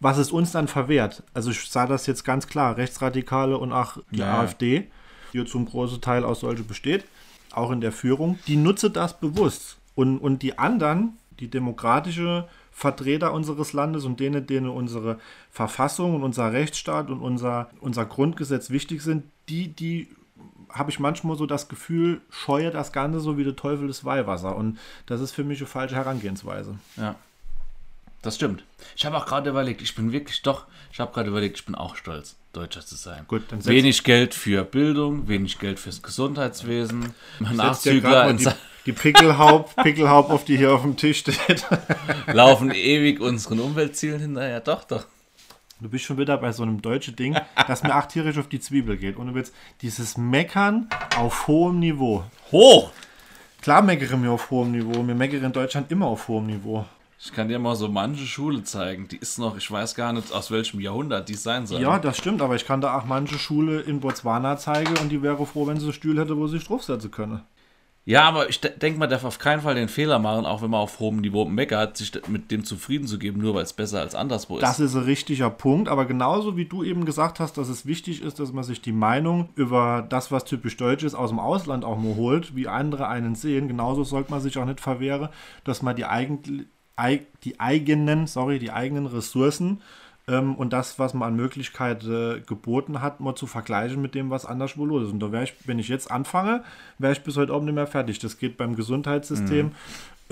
[0.00, 1.22] was es uns dann verwehrt.
[1.32, 4.40] Also ich sah das jetzt ganz klar, Rechtsradikale und auch die Ja.
[4.40, 4.88] AfD,
[5.34, 7.04] die zum großen Teil aus solche besteht,
[7.52, 9.76] auch in der Führung, die nutze das bewusst.
[9.94, 15.18] Und, und die anderen, die demokratische Vertreter unseres Landes und denen, denen unsere
[15.52, 20.08] Verfassung und unser Rechtsstaat und unser, unser Grundgesetz wichtig sind, die, die
[20.68, 24.56] habe ich manchmal so das Gefühl, scheue das Ganze so wie der Teufel das Weihwasser.
[24.56, 26.76] Und das ist für mich eine falsche Herangehensweise.
[26.96, 27.14] Ja.
[28.24, 28.64] Das stimmt.
[28.96, 31.74] Ich habe auch gerade überlegt, ich bin wirklich doch, ich habe gerade überlegt, ich bin
[31.74, 33.26] auch stolz, Deutscher zu sein.
[33.28, 38.48] Gut, dann wenig Geld für Bildung, wenig Geld fürs Gesundheitswesen, dir Nachzügler in die,
[38.86, 41.66] die Pickelhaupt, Pickelhaupt, auf die hier auf dem Tisch steht.
[42.26, 44.60] laufen ewig unseren Umweltzielen hinterher.
[44.60, 45.04] Doch, doch.
[45.80, 48.60] Du bist schon wieder bei so einem deutschen Ding, das mir auch tierisch auf die
[48.60, 49.16] Zwiebel geht.
[49.16, 52.24] Und du willst dieses Meckern auf hohem Niveau.
[52.52, 52.90] Hoch!
[53.60, 55.06] Klar meckere mir auf hohem Niveau.
[55.06, 56.86] Wir meckern in Deutschland immer auf hohem Niveau.
[57.18, 59.08] Ich kann dir mal so manche Schule zeigen.
[59.08, 61.80] Die ist noch, ich weiß gar nicht, aus welchem Jahrhundert die sein soll.
[61.80, 65.22] Ja, das stimmt, aber ich kann da auch manche Schule in Botswana zeigen und die
[65.22, 67.42] wäre froh, wenn sie Stühle hätte, wo sie sich draufsetzen können.
[68.06, 70.68] Ja, aber ich de- denke, man darf auf keinen Fall den Fehler machen, auch wenn
[70.68, 74.00] man auf hohem Niveau meckert, sich mit dem zufrieden zu geben, nur weil es besser
[74.00, 74.62] als anderswo ist.
[74.62, 78.22] Das ist ein richtiger Punkt, aber genauso wie du eben gesagt hast, dass es wichtig
[78.22, 81.82] ist, dass man sich die Meinung über das, was typisch deutsch ist, aus dem Ausland
[81.86, 85.30] auch mal holt, wie andere einen sehen, genauso sollte man sich auch nicht verwehren,
[85.64, 86.64] dass man die, eigen, ei,
[87.44, 89.80] die eigenen, sorry, die eigenen Ressourcen
[90.26, 94.30] ähm, und das, was man an Möglichkeiten äh, geboten hat, mal zu vergleichen mit dem,
[94.30, 95.12] was anderswo los ist.
[95.12, 96.64] Und da wäre ich, wenn ich jetzt anfange,
[96.98, 98.18] wäre ich bis heute Abend nicht mehr fertig.
[98.20, 99.72] Das geht beim Gesundheitssystem,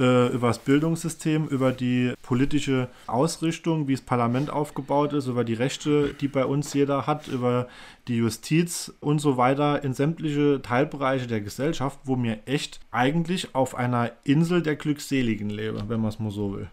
[0.02, 5.54] äh, über das Bildungssystem, über die politische Ausrichtung, wie das Parlament aufgebaut ist, über die
[5.54, 7.68] Rechte, die bei uns jeder hat, über
[8.08, 13.74] die Justiz und so weiter in sämtliche Teilbereiche der Gesellschaft, wo mir echt eigentlich auf
[13.74, 16.68] einer Insel der Glückseligen lebe, wenn man es mal so will.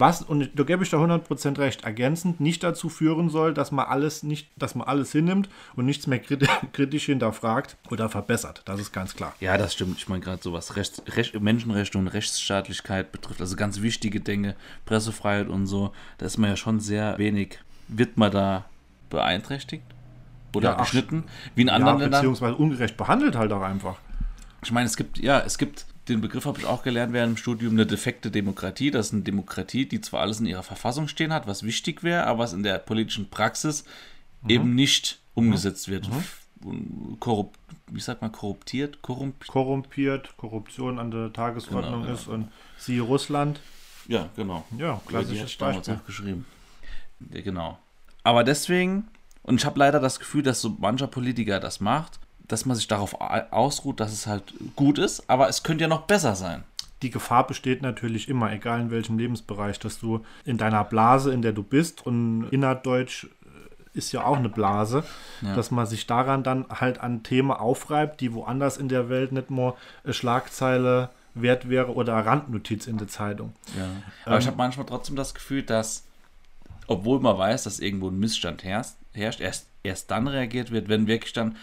[0.00, 3.86] Was, und da gebe ich da 100% recht, ergänzend nicht dazu führen soll, dass man
[3.86, 6.18] alles nicht, dass man alles hinnimmt und nichts mehr
[6.72, 8.62] kritisch, hinterfragt oder verbessert.
[8.64, 9.34] Das ist ganz klar.
[9.40, 9.98] Ja, das stimmt.
[9.98, 14.54] Ich meine gerade so was Recht, Recht, Menschenrechte und Rechtsstaatlichkeit betrifft, also ganz wichtige Dinge,
[14.84, 17.58] Pressefreiheit und so, da ist man ja schon sehr wenig,
[17.88, 18.66] wird man da
[19.10, 19.82] beeinträchtigt
[20.54, 21.24] oder Ja, geschnitten,
[21.56, 22.20] wie in Ja, anderen Ländern.
[22.20, 23.96] beziehungsweise ungerecht behandelt halt auch einfach.
[24.62, 27.36] Ich meine, es gibt, ja, es gibt, den Begriff habe ich auch gelernt während dem
[27.36, 28.90] Studium, eine defekte Demokratie.
[28.90, 32.26] Das ist eine Demokratie, die zwar alles in ihrer Verfassung stehen hat, was wichtig wäre,
[32.26, 33.84] aber was in der politischen Praxis
[34.46, 36.08] eben nicht umgesetzt wird.
[36.64, 39.00] Und Korrupt, wie sagt man, korruptiert?
[39.02, 43.60] Korrump Korrumpiert, Korruption an der Tagesordnung Genau, ist und siehe Russland.
[44.08, 44.64] ja, genau.
[44.76, 46.46] Ja, die klassisches ich damals auch geschrieben.
[47.32, 47.78] Ja, genau.
[48.24, 49.06] Aber deswegen,
[49.42, 52.18] und ich habe leider das Gefühl, dass so mancher Politiker das macht,
[52.48, 54.42] dass man sich darauf ausruht, dass es halt
[54.74, 56.64] gut ist, aber es könnte ja noch besser sein.
[57.02, 61.42] Die Gefahr besteht natürlich immer, egal in welchem Lebensbereich, dass du in deiner Blase, in
[61.42, 63.28] der du bist, und innerdeutsch äh,
[63.98, 65.04] ist ja auch eine Blase,
[65.42, 65.54] Ja.
[65.54, 69.50] dass man sich daran dann halt an Themen aufreibt, die woanders in der Welt nicht
[69.50, 73.52] nur eine Schlagzeile wert wäre oder Randnotiz in der Zeitung.
[73.76, 73.84] Ja.
[74.24, 76.04] Aber ich Ähm, habe manchmal trotzdem das Gefühl, dass,
[76.88, 81.06] obwohl man weiß, dass irgendwo ein Missstand herrscht, herrscht erst, erst dann reagiert wird, wenn
[81.06, 81.56] wirklich dann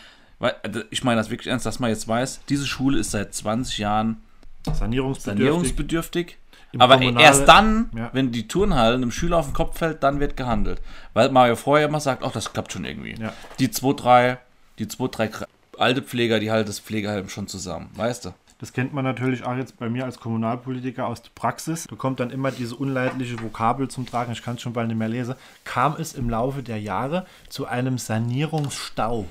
[0.91, 4.17] ich meine das wirklich ernst, dass man jetzt weiß, diese Schule ist seit 20 Jahren
[4.65, 5.23] Sanierungsbedürftig.
[5.45, 6.37] sanierungsbedürftig.
[6.77, 8.09] Aber Kommunale- erst dann, Ja.
[8.11, 10.81] wenn die Turnhalle einem Schüler auf den Kopf fällt, dann wird gehandelt.
[11.13, 13.15] Weil Mario vorher immer sagt, ach, das klappt schon irgendwie.
[13.17, 13.31] Ja.
[13.59, 14.37] Die zwei, drei,
[14.77, 15.29] die zwei, drei
[15.77, 18.33] alte Pfleger, die halten das Pflegeheim schon zusammen, weißt du?
[18.59, 21.87] Das kennt man natürlich auch jetzt bei mir als Kommunalpolitiker aus der Praxis.
[21.89, 24.97] Da kommt dann immer diese unleidliche Vokabel zum Tragen, ich kann es schon bald nicht
[24.97, 25.35] mehr lesen.
[25.65, 29.25] Kam es im Laufe der Jahre zu einem Sanierungsstau.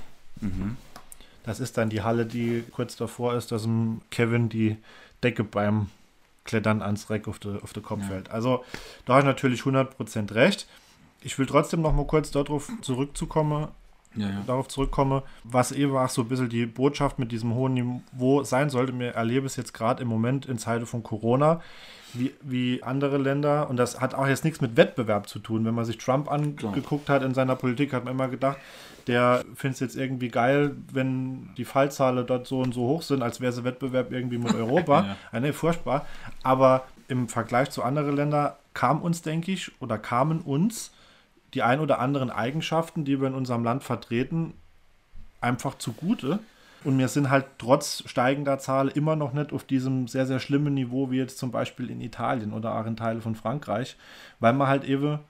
[1.44, 3.68] Das ist dann die Halle, die kurz davor ist, dass
[4.10, 4.76] Kevin die
[5.22, 5.90] Decke beim
[6.44, 8.30] Klettern ans Reck auf den den Kopf fällt.
[8.30, 8.64] Also
[9.06, 10.66] da habe ich natürlich 100% recht.
[11.22, 13.68] Ich will trotzdem noch mal kurz darauf zurückzukommen,
[14.16, 14.42] Ja, ja.
[14.46, 18.70] darauf zurückkomme, was eben auch so ein bisschen die Botschaft mit diesem hohen Niveau sein
[18.70, 18.92] sollte.
[18.92, 21.60] Mir erlebe es jetzt gerade im Moment in Zeiten von Corona,
[22.12, 25.64] wie, wie andere Länder, und das hat auch jetzt nichts mit Wettbewerb zu tun.
[25.64, 28.58] Wenn man sich Trump angeguckt hat in seiner Politik, hat man immer gedacht,
[29.06, 33.22] der findet es jetzt irgendwie geil, wenn die Fallzahlen dort so und so hoch sind,
[33.22, 35.00] als wäre es Wettbewerb irgendwie mit Europa.
[35.00, 35.16] Ja.
[35.32, 36.06] Ah, nee, furchtbar.
[36.42, 40.92] Aber im Vergleich zu anderen Ländern kam uns, denke ich, oder kamen uns
[41.54, 44.54] die ein oder anderen Eigenschaften, die wir in unserem Land vertreten,
[45.40, 46.38] einfach zugute.
[46.84, 50.74] Und wir sind halt trotz steigender Zahl immer noch nicht auf diesem sehr, sehr schlimmen
[50.74, 53.96] Niveau wie jetzt zum Beispiel in Italien oder auch in Teilen von Frankreich,
[54.38, 55.20] weil wir halt eben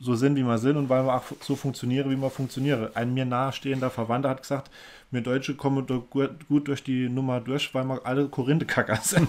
[0.00, 2.88] so sind, wie wir sind und weil wir auch so funktionieren, wie wir funktionieren.
[2.94, 4.68] Ein mir nahestehender Verwandter hat gesagt,
[5.12, 9.28] wir Deutsche kommen do- gut gut durch die Nummer durch, weil wir alle Korinthekacker sind.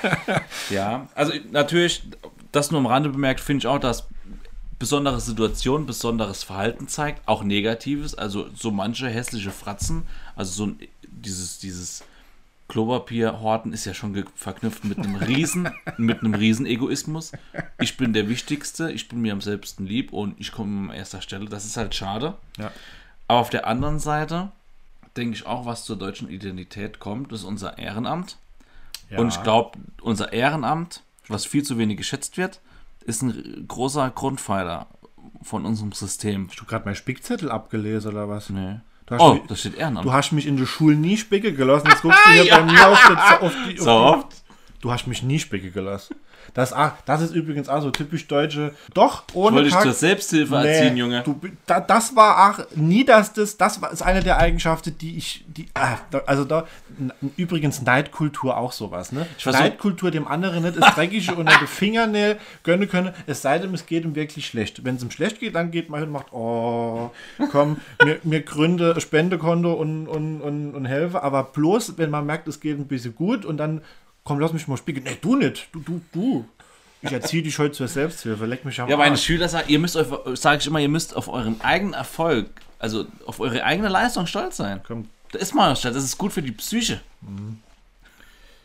[0.70, 2.02] Ja, also natürlich,
[2.52, 4.08] das nur am Rande bemerkt, finde ich auch, dass
[4.78, 10.04] besondere Situationen, besonderes Verhalten zeigt, auch Negatives, also so manche hässliche Fratzen,
[10.36, 12.04] also so ein, dieses, dieses
[12.68, 17.32] Klopapierhorten ist ja schon verknüpft mit einem riesen, mit einem riesen Egoismus.
[17.80, 21.22] Ich bin der Wichtigste, ich bin mir am selbsten lieb und ich komme an erster
[21.22, 21.46] Stelle.
[21.46, 22.34] Das ist halt schade.
[22.58, 22.70] Ja.
[23.26, 24.52] Aber auf der anderen Seite
[25.16, 28.36] denke ich auch, was zur deutschen Identität kommt, ist unser Ehrenamt.
[29.16, 32.60] Und ich glaube, unser Ehrenamt, was viel zu wenig geschätzt wird,
[33.04, 34.86] ist ein großer Grundpfeiler
[35.42, 36.48] von unserem System.
[36.48, 38.50] Hast du gerade meinen Spickzettel abgelesen oder was?
[38.50, 38.80] Nee.
[39.18, 40.04] Oh, mich, da steht Ehrenamt.
[40.04, 41.88] du hast mich in der Schule nie spicke gelassen.
[41.88, 44.26] Jetzt guckst du hier bei mir auf die, auf die, auf so oft.
[44.80, 46.14] Du hast mich nie spicke gelassen.
[46.54, 48.74] Das, ah, das ist übrigens auch so typisch deutsche.
[48.94, 51.22] Doch, ohne Wollte ich zur Selbsthilfe erziehen, Junge.
[51.22, 55.16] Du, da, das war auch nie das, das, das war, ist eine der Eigenschaften, die
[55.16, 56.66] ich, die, ah, da, also da,
[57.36, 59.26] übrigens Neidkultur auch sowas, ne?
[59.44, 63.86] Neidkultur dem anderen nicht ist dreckig unter die Fingernägel gönnen können, es sei denn, es
[63.86, 64.84] geht ihm wirklich schlecht.
[64.84, 67.10] Wenn es ihm schlecht geht, dann geht man hin und macht, oh,
[67.50, 72.48] komm, mir, mir gründe Spendekonto und, und, und, und helfe, aber bloß, wenn man merkt,
[72.48, 73.82] es geht ein bisschen gut und dann,
[74.28, 75.02] komm, lass mich mal spielen.
[75.02, 76.44] Nee, du nicht, du, du, du.
[77.00, 79.22] Ich erziehe dich heute zur Selbsthilfe, leck mich am Ja, meine Arsch.
[79.24, 80.06] Schüler sagen, ihr müsst euch,
[80.38, 84.56] sage ich immer, ihr müsst auf euren eigenen Erfolg, also auf eure eigene Leistung stolz
[84.58, 84.80] sein.
[84.86, 87.00] Komm, Da ist man stolz, das ist gut für die Psyche.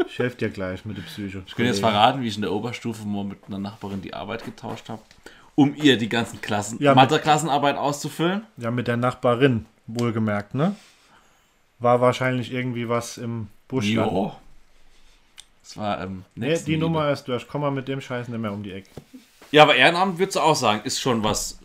[0.07, 1.43] Ich helfe dir gleich mit der Psyche.
[1.47, 4.43] Ich kann jetzt verraten, wie ich in der Oberstufe mal mit einer Nachbarin die Arbeit
[4.43, 5.01] getauscht habe,
[5.55, 8.41] um ihr die ganzen Klassen, Ja, Mathe-Klassenarbeit auszufüllen.
[8.57, 10.75] Ja, mit der Nachbarin, wohlgemerkt, ne?
[11.79, 13.85] War wahrscheinlich irgendwie was im Busch.
[13.85, 14.35] Jo.
[15.63, 17.47] Das war ähm, Nee, die Nummer ist durch.
[17.47, 18.89] Komm mal mit dem Scheiß nicht mehr um die Ecke.
[19.51, 21.59] Ja, aber Ehrenamt würdest du auch sagen, ist schon was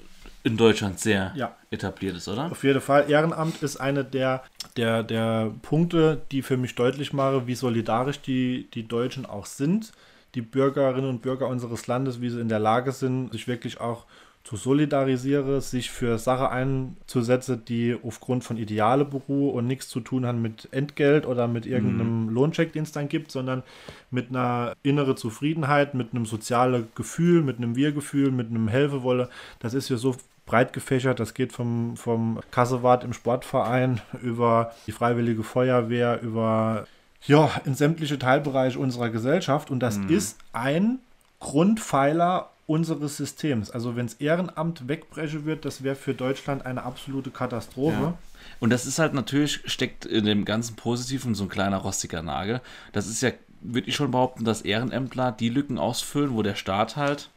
[0.44, 1.56] in Deutschland sehr Ja.
[1.70, 2.50] etabliert ist, oder?
[2.50, 3.10] Auf jeden Fall.
[3.10, 4.44] Ehrenamt ist eine der,
[4.76, 9.92] der, der Punkte, die für mich deutlich machen, wie solidarisch die, die Deutschen auch sind.
[10.34, 14.04] Die Bürgerinnen und Bürger unseres Landes, wie sie in der Lage sind, sich wirklich auch
[14.48, 20.24] zu solidarisieren, sich für Sachen einzusetzen, die aufgrund von Ideale beruhen und nichts zu tun
[20.24, 23.62] haben mit Entgelt oder mit irgendeinem Lohncheck, den es dann gibt, sondern
[24.10, 29.28] mit einer inneren Zufriedenheit, mit einem sozialen Gefühl, mit einem Wir-Gefühl, mit einem Helfewolle.
[29.58, 31.20] Das ist hier so breit gefächert.
[31.20, 36.86] Das geht vom, vom Kassewart im Sportverein über die Freiwillige Feuerwehr, über
[37.26, 39.70] ja, in sämtliche Teilbereiche unserer Gesellschaft.
[39.70, 41.00] Und das ist ein
[41.38, 43.70] Grundpfeiler unseres Systems.
[43.70, 48.00] Also wenn es Ehrenamt wegbrechen wird, das wäre für Deutschland eine absolute Katastrophe.
[48.00, 48.18] Ja.
[48.60, 52.60] Und das ist halt natürlich, steckt in dem ganzen Positiven so ein kleiner rostiger Nagel.
[52.92, 53.30] Das ist ja,
[53.62, 57.30] würde ich schon behaupten, dass Ehrenämtler die Lücken ausfüllen, wo der Staat halt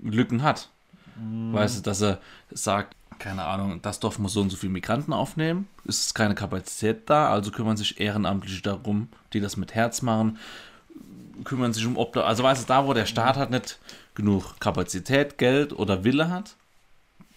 [0.00, 0.70] Lücken hat.
[1.52, 2.18] Weißt du, dass er
[2.50, 6.34] sagt, keine Ahnung, das Dorf muss so und so viele Migranten aufnehmen, es ist keine
[6.34, 10.38] Kapazität da, also kümmern sich Ehrenamtliche darum, die das mit Herz machen,
[11.44, 12.24] kümmern sich um Obdach.
[12.24, 13.78] Also weißt du, da wo der Staat halt nicht
[14.20, 16.56] genug Kapazität, Geld oder Wille hat,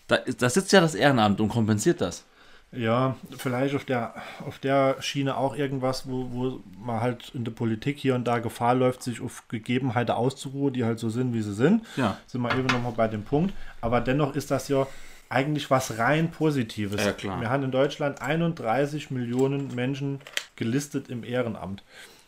[0.07, 2.25] da, da sitzt ja das Ehrenamt und kompensiert das.
[2.71, 4.15] Ja, vielleicht auf der,
[4.45, 8.39] auf der Schiene auch irgendwas, wo, wo man halt in der Politik hier und da
[8.39, 11.85] Gefahr läuft, sich auf Gegebenheiten auszuruhen, die halt so sind, wie sie sind.
[11.97, 12.17] Ja.
[12.25, 13.53] Sind wir eben nochmal bei dem Punkt.
[13.79, 14.87] Aber dennoch ist das ja
[15.29, 17.05] eigentlich was rein Positives.
[17.05, 17.39] Ja, klar.
[17.41, 20.19] Wir haben in Deutschland 31 Millionen Menschen
[20.55, 21.83] gelistet im Ehrenamt.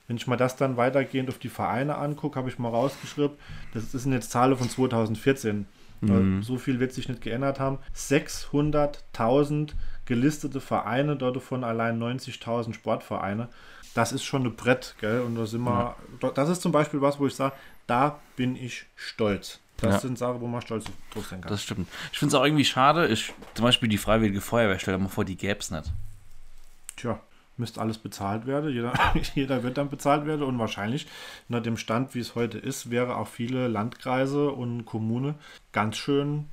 [0.07, 3.37] Wenn ich mal das dann weitergehend auf die Vereine angucke, habe ich mal rausgeschrieben,
[3.73, 5.65] das sind jetzt Zahlen von 2014.
[6.01, 6.43] Mhm.
[6.43, 7.79] So viel wird sich nicht geändert haben.
[7.95, 9.71] 600.000
[10.05, 13.49] gelistete Vereine, dort von allein 90.000 Sportvereine.
[13.93, 15.21] Das ist schon ein Brett, gell?
[15.21, 15.95] Und da sind wir,
[16.35, 17.55] das ist zum Beispiel was, wo ich sage,
[17.87, 19.59] da bin ich stolz.
[19.77, 19.99] Das Ja.
[20.01, 21.49] sind Sachen, wo man stolz drauf sein kann.
[21.49, 21.87] Das stimmt.
[22.11, 23.07] Ich finde es auch irgendwie schade.
[23.07, 25.91] Ich, zum Beispiel die Freiwillige Feuerwehr, stell dir mal vor, die gäbe es nicht.
[26.97, 27.19] Tja,
[27.57, 28.71] müsste alles bezahlt werden.
[28.73, 28.93] Jeder,
[29.35, 31.07] jeder wird dann bezahlt werden und wahrscheinlich
[31.47, 35.35] nach dem Stand, wie es heute ist, wäre auch viele Landkreise und Kommune
[35.71, 36.45] ganz schön,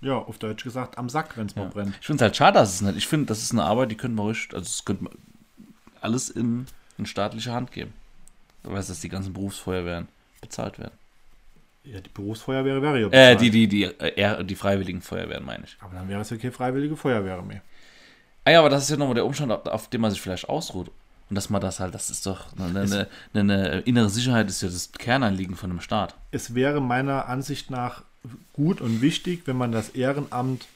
[0.00, 1.70] ja, auf Deutsch gesagt, am Sack, wenn es mal Ja.
[1.70, 1.96] brennt.
[2.00, 2.96] Ich finde es halt schade, dass es nicht.
[2.96, 5.12] Ich finde, das ist eine Arbeit, die könnte man ruhig, also es könnte man
[6.00, 6.66] alles in,
[6.98, 7.92] in staatliche Hand geben.
[8.62, 10.06] Du weißt, dass die ganzen Berufsfeuerwehren
[10.40, 10.92] bezahlt werden.
[11.84, 13.40] Ja, die Berufsfeuerwehr wäre ja Äh, bezahlt.
[13.40, 15.76] die, die, die, äh, die freiwilligen Feuerwehren, meine ich.
[15.80, 17.62] Aber dann wäre es ja keine freiwillige Feuerwehr mehr.
[18.46, 20.92] Ah ja, aber das ist ja nochmal der Umstand, auf, den man sich vielleicht ausruht.
[21.28, 24.68] Und dass man das halt, das ist doch eine, eine, eine, innere Sicherheit, ist ja
[24.68, 26.14] das Kernanliegen von einem Staat.
[26.30, 28.04] Es wäre meiner Ansicht nach
[28.52, 30.66] gut und wichtig, wenn man das Ehrenamt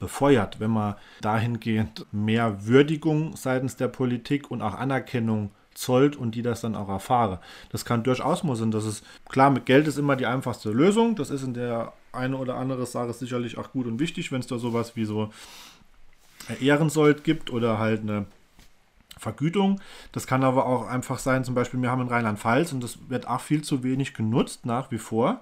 [0.00, 6.42] befeuert, wenn man dahingehend mehr Würdigung seitens der Politik und auch Anerkennung zollt und die
[6.42, 7.38] das dann auch erfahren.
[7.70, 8.72] Das kann durchaus mal sein.
[8.72, 11.14] Das ist klar, mit Geld ist immer die einfachste Lösung.
[11.14, 14.48] Das ist in der eine oder andere Sache sicherlich auch gut und wichtig, wenn es
[14.48, 15.30] da sowas wie so
[16.60, 18.26] Ehrensold gibt oder halt eine
[19.18, 19.80] Vergütung.
[20.12, 23.26] Das kann aber auch einfach sein, zum Beispiel, wir haben in Rheinland-Pfalz und das wird
[23.28, 25.40] auch viel zu wenig genutzt nach wie vor.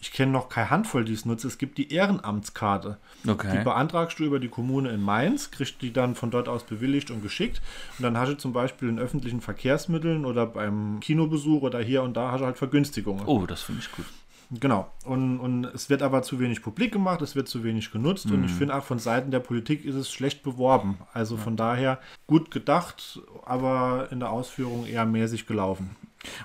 [0.00, 1.44] Ich kenne noch keine Handvoll, die es nutzt.
[1.44, 2.98] Es gibt die Ehrenamtskarte.
[3.24, 3.64] Die Okay.
[3.64, 7.20] beantragst du über die Kommune in Mainz, kriegst die dann von dort aus bewilligt und
[7.20, 7.60] geschickt.
[7.98, 12.16] Und dann hast du zum Beispiel in öffentlichen Verkehrsmitteln oder beim Kinobesuch oder hier und
[12.16, 13.26] da hast du halt Vergünstigungen.
[13.26, 14.06] Oh, das finde ich gut.
[14.50, 14.90] Genau.
[15.04, 18.44] Und, und es wird aber zu wenig publik gemacht, es wird zu wenig genutzt und
[18.44, 20.98] ich finde auch von Seiten der Politik ist es schlecht beworben.
[21.12, 25.96] Also von daher gut gedacht, aber in der Ausführung eher mäßig gelaufen.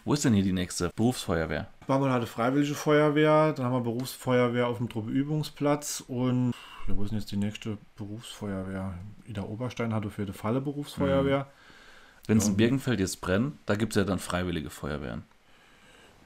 [0.04, 1.68] Wo ist denn hier die nächste Berufsfeuerwehr?
[1.88, 6.54] Barmann hatte Freiwillige Feuerwehr, dann haben wir Berufsfeuerwehr auf dem Truppeübungsplatz und
[6.88, 8.96] ja, wo ist denn jetzt die nächste Berufsfeuerwehr?
[9.26, 11.48] Ida Oberstein hatte für die Falle Berufsfeuerwehr.
[12.28, 15.24] Wenn es in Birkenfeld jetzt brennt, da gibt es ja dann freiwillige Feuerwehren.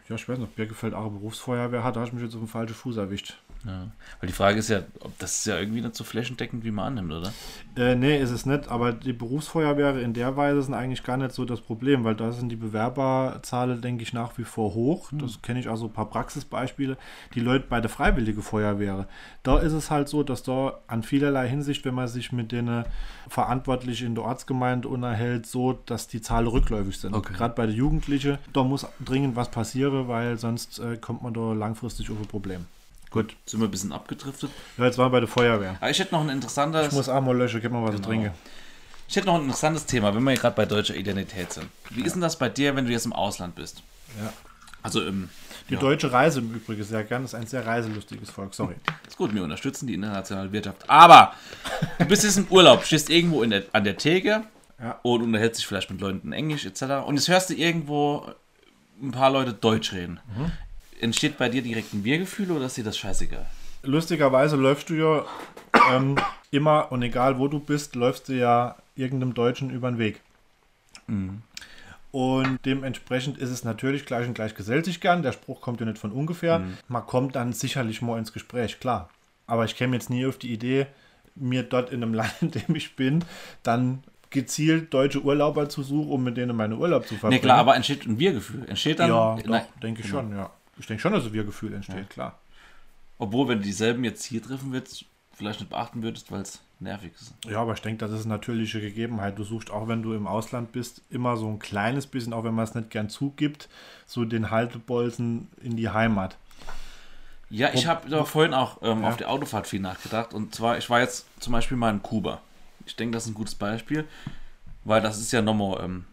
[0.09, 2.47] Ja, ich weiß ob Birkefeld auch Berufsfeuerwehr hat, da habe ich mich jetzt auf den
[2.47, 3.37] falschen Fuß erwischt.
[3.67, 3.87] Ja.
[4.19, 6.97] Weil die Frage ist ja, ob das ist ja irgendwie nicht so flächendeckend, wie man
[6.97, 7.33] annimmt, oder?
[7.75, 11.33] Äh, nee, ist es nicht, aber die Berufsfeuerwehre in der Weise sind eigentlich gar nicht
[11.33, 15.09] so das Problem, weil da sind die Bewerberzahlen, denke ich, nach wie vor hoch.
[15.11, 16.97] Das kenne ich also ein paar Praxisbeispiele.
[17.35, 19.07] Die Leute bei der Freiwillige Feuerwehre,
[19.43, 22.85] da ist es halt so, dass da an vielerlei Hinsicht, wenn man sich mit denen
[23.27, 27.13] verantwortlich in der Ortsgemeinde unterhält, so, dass die Zahlen rückläufig sind.
[27.13, 27.33] Okay.
[27.33, 31.51] Gerade bei den Jugendlichen, da muss dringend was passieren, weil sonst äh, kommt man da
[31.53, 32.65] langfristig auf ein Problem.
[33.23, 33.35] Gut.
[33.45, 34.49] Sind wir ein bisschen abgedriftet.
[34.77, 35.75] Ja, jetzt waren wir bei der Feuerwehr.
[35.79, 38.07] Aber ich hätte noch ein interessantes, Ich muss auch mal löschen, gib mal was Genau.
[38.07, 38.31] trinken.
[39.07, 41.67] ich hätte noch ein interessantes Thema, wenn wir hier gerade bei deutscher Identität sind.
[41.91, 43.81] Wie ist denn das bei dir, wenn du jetzt im Ausland bist?
[44.21, 44.31] Ja.
[44.83, 45.29] Also im,
[45.69, 47.23] Die ja, deutsche Reise im Übrigen sehr gern.
[47.23, 48.53] Das ist ein sehr reiselustiges Volk.
[48.53, 48.75] Sorry.
[49.07, 50.89] ist gut, wir unterstützen die internationale Wirtschaft.
[50.89, 51.33] Aber
[51.99, 54.43] du bist jetzt im Urlaub, stehst irgendwo in der, an der Theke
[54.81, 54.99] Ja.
[55.01, 57.05] und unterhältst dich vielleicht mit Leuten in Englisch etc.
[57.05, 58.27] Und jetzt hörst du irgendwo
[59.01, 60.19] ein paar Leute Deutsch reden.
[60.37, 60.51] Mhm.
[60.99, 63.45] Entsteht bei dir direkt ein Wir-Gefühl oder ist dir das scheißegal?
[63.83, 65.25] Lustigerweise läufst du ja
[65.93, 66.17] ähm,
[66.51, 70.21] immer und egal wo du bist, läufst du ja irgendeinem Deutschen über den Weg.
[72.11, 75.21] Und dementsprechend ist es natürlich gleich und gleich gesellt sich gern.
[75.21, 76.59] Der Spruch kommt ja nicht von ungefähr.
[76.87, 79.09] Man kommt dann sicherlich mal ins Gespräch, klar.
[79.45, 80.87] Aber ich käme jetzt nie auf die Idee,
[81.35, 83.23] mir dort in einem Land, in dem ich bin,
[83.63, 87.39] dann gezielt deutsche Urlauber zu suchen, um mit denen meinen Urlaub zu verbringen.
[87.39, 88.65] Nee, klar, aber entsteht ein Wir-Gefühl.
[88.67, 89.09] Entsteht dann.
[89.09, 89.37] ja,
[89.81, 90.49] denke ich schon, ja.
[90.79, 92.39] Ich denke schon, dass ein Wir-Gefühl entsteht, klar.
[93.19, 97.11] Obwohl, wenn du dieselben jetzt hier treffen würdest, vielleicht nicht beachten würdest, weil es nervig
[97.19, 97.33] ist.
[97.45, 99.37] Ja, aber ich denke, das ist eine natürliche Gegebenheit.
[99.39, 102.53] Du suchst auch, wenn du im Ausland bist, immer so ein kleines bisschen, auch wenn
[102.53, 103.69] man es nicht gern zugibt,
[104.05, 106.37] so den Haltebolzen in die Heimat.
[107.49, 109.09] Ja, ich habe vorhin auch ähm, Ja.
[109.09, 110.33] auf die Autofahrt viel nachgedacht.
[110.33, 112.41] Und zwar, ich war jetzt zum Beispiel mal in Kuba.
[112.85, 114.05] Ich denke, das ist ein gutes Beispiel,
[114.83, 116.05] weil das ist ja nochmal, ähm,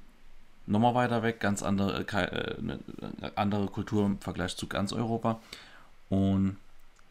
[0.67, 2.79] nochmal weiter weg, ganz andere, äh, äh, eine
[3.37, 5.41] andere Kultur im Vergleich zu ganz Europa.
[6.09, 6.57] Und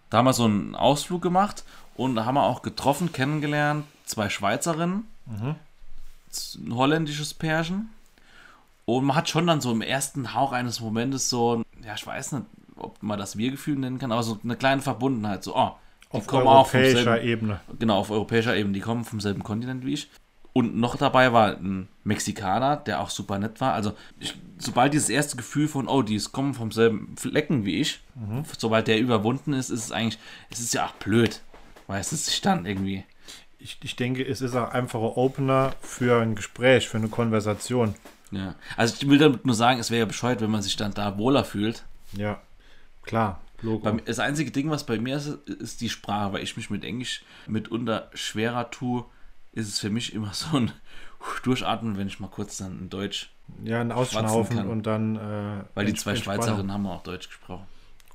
[0.10, 1.64] da haben wir so einen Ausflug gemacht
[1.96, 5.08] und da haben wir auch getroffen, kennengelernt, zwei Schweizerinnen,
[6.30, 7.90] z- ein holländisches Pärchen.
[8.86, 12.34] Und man hat schon dann so im ersten Hauch eines Momentes so, ja, ich weiß
[12.34, 12.46] nicht,
[12.76, 15.44] ob man das Wir-Gefühl nennen kann, aber so eine kleine Verbundenheit.
[15.44, 15.72] So, oh,
[16.12, 17.60] die Auf kommen auch vom europäischer selben, Ebene.
[17.80, 20.10] genau, auf europäischer Ebene, die kommen vom selben Kontinent wie ich.
[20.54, 23.74] Und noch dabei war ein Mexikaner, der auch super nett war.
[23.74, 28.02] Also, ich, sobald dieses erste Gefühl von, oh, die kommen vom selben Flecken wie ich,
[28.16, 28.44] Mhm.
[28.58, 30.20] sobald der überwunden ist, ist es eigentlich,
[30.52, 31.42] es ist ja auch blöd.
[31.88, 33.04] weiß es sich dann irgendwie.
[33.60, 37.96] Ich, ich denke, es ist auch einfacher Opener für ein Gespräch, für eine Konversation.
[38.32, 38.56] Ja.
[38.78, 41.18] Also ich will damit nur sagen, es wäre ja bescheuert, wenn man sich dann da
[41.18, 41.84] wohler fühlt.
[42.14, 42.42] Ja,
[43.04, 43.42] klar.
[43.62, 43.90] Logo.
[44.06, 47.24] Das einzige Ding, was bei mir ist, ist die Sprache, weil ich mich mit Englisch
[47.48, 49.06] mitunter schwerer tue,
[49.54, 50.72] ist es für mich immer so ein
[51.44, 53.30] Durchatmen, wenn ich mal kurz dann in Deutsch.
[53.64, 54.68] Ja, ein Ausschnaufen kann.
[54.70, 55.16] und dann.
[55.16, 56.16] Äh, Weil die zwei.
[56.16, 57.66] Schweizerinnen haben auch Deutsch gesprochen.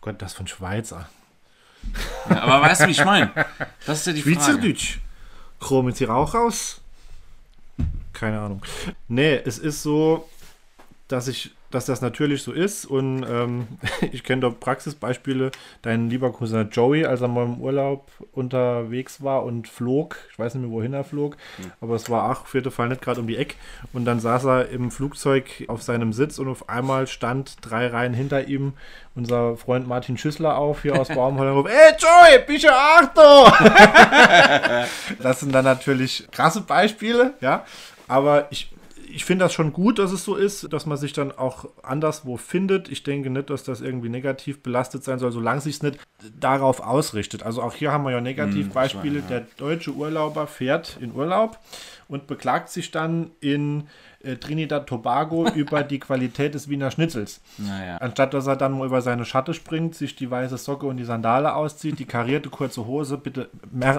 [0.01, 1.09] Gott, das von Schweizer.
[2.29, 3.31] Ja, aber weißt du, wie ich meine?
[3.87, 4.37] Das ist ja die Frage.
[4.37, 4.99] Schweizerdeutsch.
[5.61, 6.81] Kommen Sie auch raus?
[8.13, 8.63] Keine Ahnung.
[9.07, 10.29] Nee, es ist so,
[11.07, 13.67] dass ich, dass das natürlich so ist und ähm,
[14.13, 15.51] ich kenne da Praxisbeispiele.
[15.83, 20.55] Dein lieber Cousin Joey, als er mal im Urlaub unterwegs war und flog, ich weiß
[20.55, 21.37] nicht mehr, wohin er flog,
[21.81, 23.57] aber es war auch auf jeden Fall nicht gerade um die Ecke
[23.93, 28.15] und dann saß er im Flugzeug auf seinem Sitz und auf einmal stand drei Reihen
[28.15, 28.73] hinter ihm
[29.15, 33.53] unser Freund Martin Schüssler auf hier aus ruft, Ey Joey, bitte Achtung!
[35.21, 37.65] Das sind dann natürlich krasse Beispiele, ja.
[38.07, 38.71] Aber ich,
[39.19, 42.37] ich finde das schon gut, dass es so ist, dass man sich dann auch anderswo
[42.37, 42.89] findet.
[42.89, 45.99] Ich denke nicht, dass das irgendwie negativ belastet sein soll, solange sich es nicht
[46.39, 47.43] darauf ausrichtet.
[47.43, 49.23] Also auch hier haben wir ja Negativbeispiele.
[49.23, 51.59] Der deutsche Urlauber fährt in Urlaub
[52.07, 53.89] und beklagt sich dann in
[54.23, 57.41] äh, Trinidad Tobago über die Qualität des Wiener Schnitzels.
[57.57, 57.97] Naja.
[57.97, 61.05] Anstatt dass er dann mal über seine Schatte springt, sich die weiße Socke und die
[61.05, 63.51] Sandale auszieht, die karierte kurze Hose, bitte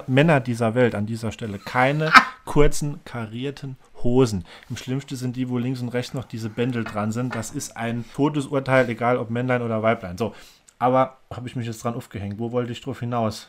[0.07, 2.13] Männer dieser Welt an dieser Stelle, keine
[2.45, 4.45] kurzen karierten Hosen.
[4.69, 7.35] Im schlimmsten sind die, wo links und rechts noch diese Bändel dran sind.
[7.35, 10.17] Das ist ein Todesurteil, egal ob Männlein oder Weiblein.
[10.17, 10.33] So,
[10.79, 12.39] aber habe ich mich jetzt dran aufgehängt.
[12.39, 13.47] Wo wollte ich drauf hinaus?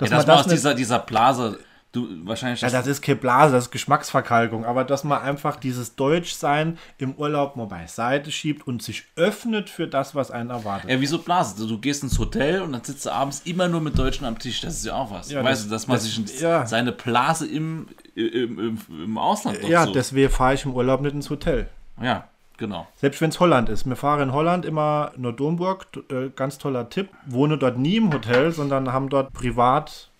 [0.00, 1.58] Ja, man dass man aus dieser, dieser Blase,
[1.92, 2.62] du wahrscheinlich.
[2.62, 4.64] ja, das ist keine Blase, das ist Geschmacksverkalkung.
[4.64, 9.86] Aber dass man einfach dieses Deutschsein im Urlaub mal beiseite schiebt und sich öffnet für
[9.86, 10.88] das, was einen erwartet.
[10.88, 11.66] Ja, wieso Blase?
[11.66, 14.62] Du gehst ins Hotel und dann sitzt du abends immer nur mit Deutschen am Tisch.
[14.62, 15.30] Das ist ja auch was.
[15.30, 16.64] Ja, weißt das- du, dass man das- sich ja.
[16.66, 17.88] seine Blase im,
[18.28, 19.92] im, im, im Ausland ja, so.
[19.92, 21.68] deswegen fahre ich im Urlaub nicht ins Hotel.
[22.00, 22.86] ja, genau.
[22.96, 23.86] Selbst wenn es Holland ist.
[23.86, 25.86] Wir fahren in Holland immer nur Domburg.
[26.10, 27.08] Äh, ganz toller Tipp.
[27.26, 30.10] Wohne dort nie im Hotel, sondern haben dort privat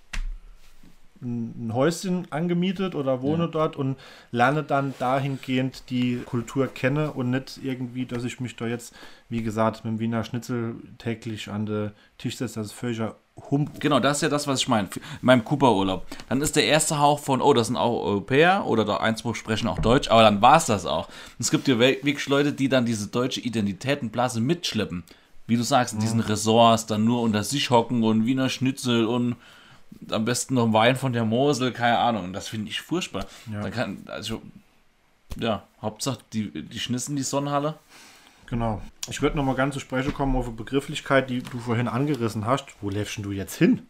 [1.23, 3.97] ein Häuschen angemietet oder wohne dort und
[4.31, 8.95] lerne dann dahingehend die Kultur kenne und nicht irgendwie, dass ich mich da jetzt,
[9.29, 12.61] wie gesagt, mit dem Wiener Schnitzel täglich an den Tisch setze.
[12.61, 13.17] Das ist völliger
[13.51, 13.81] Humbug.
[13.81, 14.89] Genau, das ist ja das, was ich meine.
[14.95, 16.07] In meinem Kuba-Urlaub.
[16.29, 19.69] Dann ist der erste Hauch von, oh, das sind auch Europäer oder da Einspruch sprechen
[19.69, 21.09] auch Deutsch, aber dann war es das auch.
[21.09, 25.05] Und es gibt ja wirklich Leute, die dann diese deutsche Identitätenblase mitschleppen.
[25.47, 29.37] Wie du sagst, in diesen Ressorts dann nur unter sich hocken und Wiener Schnitzel und
[30.11, 32.25] am besten noch Wein von der Mosel, keine Ahnung.
[32.25, 33.27] Und das finde ich furchtbar.
[33.53, 33.63] Ja.
[33.63, 34.43] Da kann, also,
[35.37, 37.75] ja, Hauptsache die, die Schnissen, die Sonnenhalle.
[38.51, 38.83] Genau.
[39.09, 42.67] Ich würde nochmal ganz zu sprechen kommen auf eine Begrifflichkeit, die du vorhin angerissen hast.
[42.81, 43.87] Wo läufst denn du jetzt hin?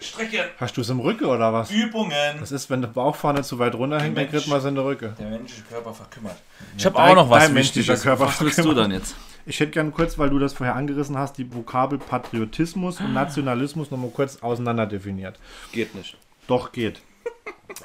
[0.00, 1.70] Strecken, Hast du es im Rücken oder was?
[1.70, 2.12] Übungen.
[2.38, 4.36] Das ist, wenn der Bauch vorne zu weit runterhängt, dann Mensch.
[4.36, 5.14] kriegt man es in der Rücke.
[5.18, 6.36] Der menschliche Körper verkümmert.
[6.76, 7.96] Ich habe auch noch was dein menschlicher.
[7.96, 9.16] Körper Was willst du dann jetzt?
[9.46, 13.90] Ich hätte gern kurz, weil du das vorher angerissen hast, die Vokabel Patriotismus und Nationalismus
[13.90, 15.38] nochmal kurz auseinander definiert.
[15.72, 16.16] Geht nicht.
[16.46, 17.00] Doch geht.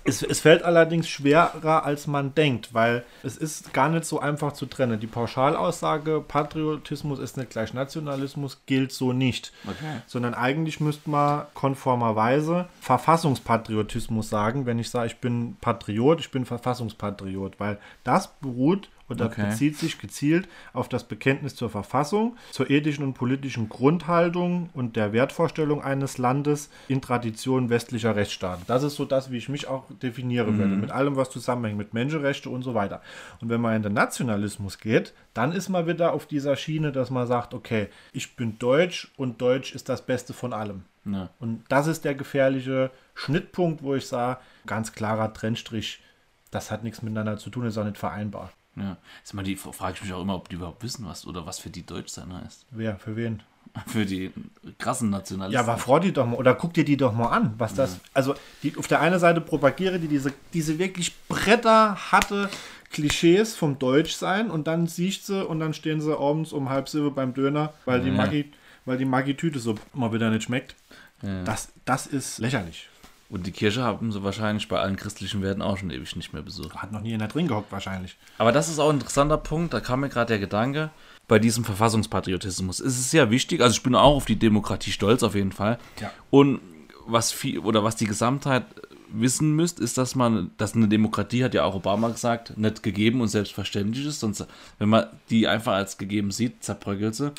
[0.03, 4.53] Es, es fällt allerdings schwerer, als man denkt, weil es ist gar nicht so einfach
[4.53, 4.99] zu trennen.
[4.99, 9.51] Die Pauschalaussage, Patriotismus ist nicht gleich Nationalismus, gilt so nicht.
[9.65, 10.01] Okay.
[10.05, 16.45] Sondern eigentlich müsste man konformerweise Verfassungspatriotismus sagen, wenn ich sage, ich bin Patriot, ich bin
[16.45, 19.45] Verfassungspatriot, weil das beruht oder Okay.
[19.47, 25.13] bezieht sich gezielt auf das Bekenntnis zur Verfassung, zur ethischen und politischen Grundhaltung und der
[25.13, 28.63] Wertvorstellung eines Landes in Tradition westlicher Rechtsstaaten.
[28.67, 31.93] Das ist so das, wie ich mich auch definieren würde, mit allem, was zusammenhängt, mit
[31.93, 33.01] Menschenrechte und so weiter.
[33.41, 37.09] Und wenn man in den Nationalismus geht, dann ist man wieder auf dieser Schiene, dass
[37.11, 40.83] man sagt, okay, ich bin Deutsch und Deutsch ist das Beste von allem.
[41.05, 41.29] Ja.
[41.39, 46.01] Und das ist der gefährliche Schnittpunkt, wo ich sage, ganz klarer Trennstrich,
[46.49, 48.51] das hat nichts miteinander zu tun, ist auch nicht vereinbar.
[48.75, 48.97] Ja.
[49.19, 51.59] Jetzt mal die frage ich mich auch immer, ob die überhaupt wissen, was oder was
[51.59, 52.65] für die Deutsch sein heißt.
[52.71, 53.41] Wer, für wen?
[53.87, 54.31] Für die
[54.77, 55.53] krassen Nationalisten.
[55.53, 57.99] Ja, aber freu die doch mal oder guck dir die doch mal an, was das.
[58.13, 62.49] Also die, auf der einen Seite propagiere die diese, diese wirklich bretterharte
[62.91, 67.13] Klischees vom Deutschsein und dann siehst sie und dann stehen sie abends um halb sieben
[67.13, 68.15] beim Döner, weil die Ja.
[68.15, 68.51] Maggi,
[68.85, 70.75] weil die Maggi-Tüte so mal wieder nicht schmeckt.
[71.21, 71.43] Ja.
[71.43, 72.87] Das, das ist lächerlich.
[73.27, 76.43] Und die Kirche haben sie wahrscheinlich bei allen christlichen Werten auch schon ewig nicht mehr
[76.43, 76.75] besucht.
[76.75, 78.17] Hat noch nie einer drin gehockt wahrscheinlich.
[78.37, 80.91] Aber das ist auch ein interessanter Punkt, da kam mir gerade der Gedanke,
[81.27, 85.23] bei diesem Verfassungspatriotismus ist es sehr wichtig, also ich bin auch auf die Demokratie stolz
[85.23, 85.79] auf jeden Fall.
[85.99, 86.11] Ja.
[86.29, 86.59] Und
[87.07, 88.63] was viel oder was die Gesamtheit
[89.09, 93.21] wissen müsst, ist, dass man, dass eine Demokratie, hat ja auch Obama gesagt, nicht gegeben
[93.21, 94.45] und selbstverständlich ist, sonst,
[94.77, 97.31] wenn man die einfach als gegeben sieht, zerbröckelt sie,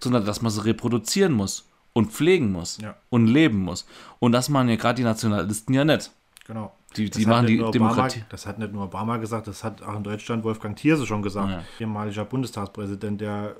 [0.00, 1.64] sondern dass man sie reproduzieren muss.
[1.94, 2.94] Und pflegen muss Ja.
[3.08, 3.86] und leben muss.
[4.18, 6.10] Und das machen ja gerade die Nationalisten ja nicht.
[6.46, 6.74] Genau.
[6.96, 8.18] Die- die machen die nur Demokratie.
[8.18, 11.22] Obama, das hat nicht nur Obama gesagt, das hat auch in Deutschland Wolfgang Thierse schon
[11.22, 11.64] gesagt, Ja.
[11.80, 13.56] ehemaliger Bundestagspräsident, der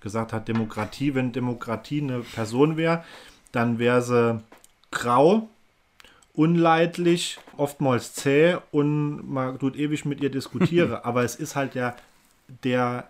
[0.00, 3.04] gesagt hat, Demokratie, wenn Demokratie eine Person wäre,
[3.52, 4.42] dann wäre sie
[4.90, 5.48] grau,
[6.34, 10.92] unleidlich, oftmals zäh und man tut ewig mit ihr diskutieren.
[11.02, 11.96] Aber es ist halt der,
[12.64, 13.08] der,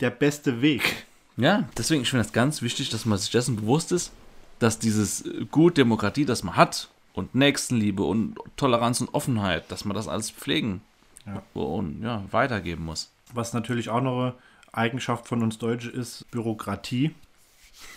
[0.00, 1.03] der beste Weg.
[1.36, 4.12] Ja, deswegen ich finde das ganz wichtig, dass man sich dessen bewusst ist,
[4.58, 9.84] dass dieses äh, Gut Demokratie, das man hat und Nächstenliebe und Toleranz und Offenheit, dass
[9.84, 10.80] man das alles pflegen
[11.26, 11.42] Ja.
[11.54, 13.10] und ja, weitergeben muss.
[13.32, 14.34] Was natürlich auch noch eine
[14.72, 17.12] Eigenschaft von uns Deutschen ist, Bürokratie.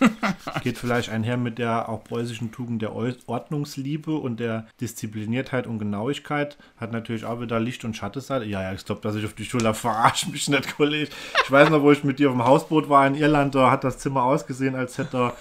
[0.62, 6.56] Geht vielleicht einher mit der auch preußischen Tugend der Ordnungsliebe und der Diszipliniertheit und Genauigkeit.
[6.76, 8.44] Hat natürlich auch wieder Licht- und Schattenseite.
[8.44, 11.10] Ja, ja, ich glaube, dass ich auf die Schule verarsche mich nicht, Kollege.
[11.44, 13.84] Ich weiß noch, wo ich mit dir auf dem Hausboot war in Irland, da hat
[13.84, 15.32] das Zimmer ausgesehen, als hätte,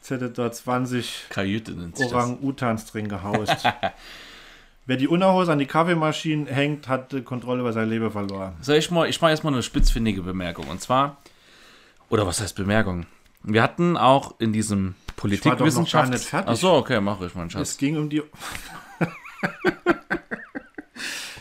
[0.00, 2.14] als hätte da 20 Kajüte nennt sich das.
[2.14, 3.68] Orang-Utans drin gehaust.
[4.86, 8.54] Wer die Unterhose an die Kaffeemaschine hängt, hat die Kontrolle über sein Leben verloren.
[8.60, 10.68] Sag ich mal, ich mache erstmal eine spitzfindige Bemerkung.
[10.68, 11.16] Und zwar,
[12.10, 13.06] oder was heißt Bemerkung?
[13.44, 16.10] Wir hatten auch in diesem war doch noch gar Politikwissenschafts...
[16.10, 16.50] nicht fertig.
[16.50, 17.76] Achso, okay, mache ich, mein Es Schatz.
[17.76, 18.22] ging um die.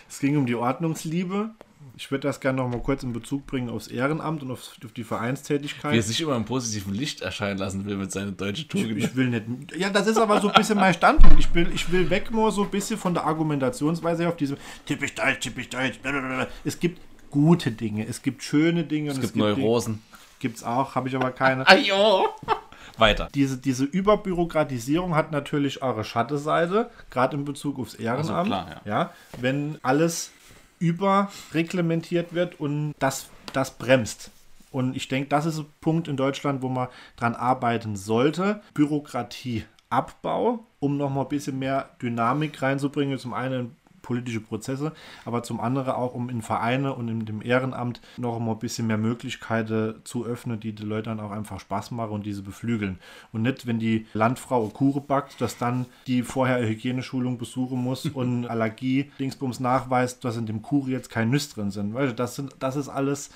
[0.09, 1.51] es ging um die Ordnungsliebe.
[1.95, 4.91] Ich würde das gerne noch mal kurz in Bezug bringen aufs Ehrenamt und auf, auf
[4.91, 6.03] die Wie er Vereinstätigkeit.
[6.03, 8.97] sich immer im positiven Licht erscheinen lassen will mit seiner deutschen Tugend.
[8.97, 9.43] Ich will nicht.
[9.77, 11.39] Ja, das ist aber so ein bisschen mein Standpunkt.
[11.39, 15.13] Ich will, ich will weg nur so ein bisschen von der Argumentationsweise auf diesem typisch
[15.15, 15.99] deutsch, typisch deutsch.
[15.99, 16.47] blablabla.
[16.65, 16.99] Es gibt
[17.29, 19.11] gute Dinge, es gibt schöne Dinge.
[19.11, 19.93] und Es gibt Neurosen.
[19.93, 20.12] Gibt
[20.45, 21.67] es auch, habe ich aber keine.
[21.67, 22.27] Ajo!
[22.97, 23.29] Weiter.
[23.33, 28.47] Diese, diese Überbürokratisierung hat natürlich eure Schattenseite, gerade in Bezug aufs Ehrenamt.
[28.47, 29.11] klar, ja.
[29.39, 30.31] Wenn alles
[30.79, 34.31] überreglementiert wird und das, das bremst.
[34.71, 38.61] Und ich denke, das ist ein Punkt in Deutschland, wo man dran arbeiten sollte.
[38.73, 43.17] Bürokratieabbau, um nochmal ein bisschen mehr Dynamik reinzubringen.
[43.19, 44.91] Zum einen in politische Prozesse,
[45.25, 48.85] aber zum anderen auch, um in Vereine und in dem Ehrenamt noch mal ein bisschen
[48.85, 52.99] mehr Möglichkeiten zu öffnen, die den Leuten auch einfach Spaß machen und diese beflügeln.
[53.31, 57.79] Und nicht, wenn die Landfrau eine Kuche backt, dass dann die vorher eine Hygieneschulung besuchen
[57.81, 61.93] muss und Allergie Dingsbums nachweist, dass in dem Kuchen jetzt kein Nüsse drin sind.
[61.95, 63.31] Weißt du, das, sind, das ist alles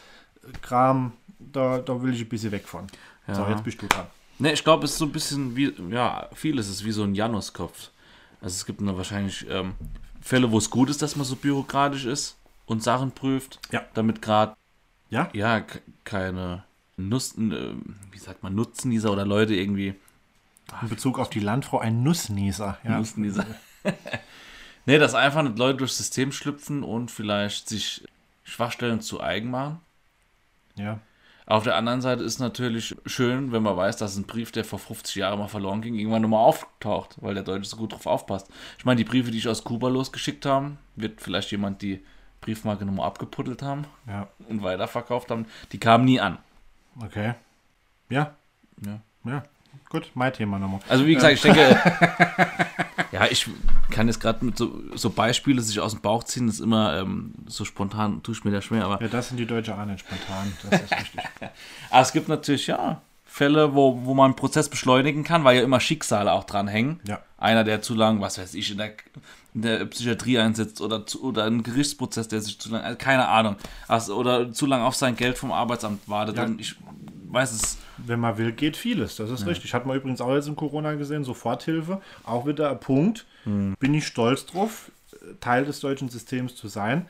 [0.62, 2.88] Kram, da, da will ich ein bisschen weg von.
[3.28, 3.50] So, Ja.
[3.50, 4.06] jetzt bist du dran.
[4.40, 7.16] Ne, ich glaube, es ist so ein bisschen wie, ja, vieles ist wie so ein
[7.16, 7.90] Januskopf.
[8.40, 9.74] Also es gibt nur wahrscheinlich ähm,
[10.28, 13.86] Fälle, wo es gut ist, dass man so bürokratisch ist und Sachen prüft, Ja.
[13.94, 14.56] damit gerade,
[15.10, 15.30] Ja?
[15.34, 15.64] ja,
[16.04, 16.64] keine
[16.98, 17.74] Nutzen, äh,
[18.12, 19.96] wie sagt man, Nutznießer oder Leute irgendwie
[20.82, 22.78] In Bezug auf die Landfrau ein Nussnießer.
[22.84, 22.98] Ja.
[22.98, 23.46] Nutznießer.
[24.86, 28.04] ne, dass einfach nicht Leute durchs System schlüpfen und vielleicht sich
[28.44, 29.80] Schwachstellen zu eigen machen.
[30.76, 31.00] ja.
[31.48, 34.80] Auf der anderen Seite ist natürlich schön, wenn man weiß, dass ein Brief, der vor
[34.80, 38.48] 50 Jahren mal verloren ging, irgendwann nochmal auftaucht, weil der Deutsche so gut drauf aufpasst.
[38.78, 42.04] Ich meine, die Briefe, die ich aus Kuba losgeschickt habe, wird vielleicht jemand die
[42.42, 44.28] Briefmarke nochmal abgepuddelt haben Ja.
[44.50, 45.46] und weiterverkauft haben.
[45.72, 46.38] Die kamen nie an.
[47.02, 47.34] Okay.
[48.10, 48.36] Ja.
[48.86, 49.00] Ja.
[49.24, 49.44] Ja.
[49.90, 50.82] Gut, mein Thema nochmal.
[50.90, 51.62] Also wie gesagt, ich denke,
[53.12, 53.48] ja, ich
[53.90, 56.98] kann jetzt gerade mit so, so Beispiele sich aus dem Bauch ziehen, das ist immer
[56.98, 59.86] ähm, so spontan, tue ich mir da schwer, aber Ja, das sind die Deutsche auch
[59.86, 60.52] nicht spontan.
[60.70, 61.22] Das ist richtig.
[61.90, 65.64] Aber es gibt natürlich, ja, Fälle, wo, wo man einen Prozess beschleunigen kann, weil ja
[65.64, 67.00] immer Schicksale auch dranhängen.
[67.08, 67.20] Ja.
[67.38, 68.94] Einer, der zu lang, was weiß ich, in der,
[69.54, 73.28] in der Psychiatrie einsetzt oder, zu, oder ein Gerichtsprozess, der sich zu lang, also keine
[73.28, 73.56] Ahnung,
[73.88, 76.38] also, oder zu lang auf sein Geld vom Arbeitsamt wartet.
[76.38, 76.46] Ja.
[76.46, 76.76] Und ich
[77.30, 79.16] weiß es, Wenn man will, geht vieles.
[79.16, 79.74] Das ist richtig.
[79.74, 82.02] Hat man übrigens auch jetzt in Corona gesehen, Soforthilfe.
[82.24, 83.26] Auch wieder ein Punkt.
[83.46, 84.92] Bin ich stolz drauf,
[85.40, 87.08] Teil des deutschen Systems zu sein.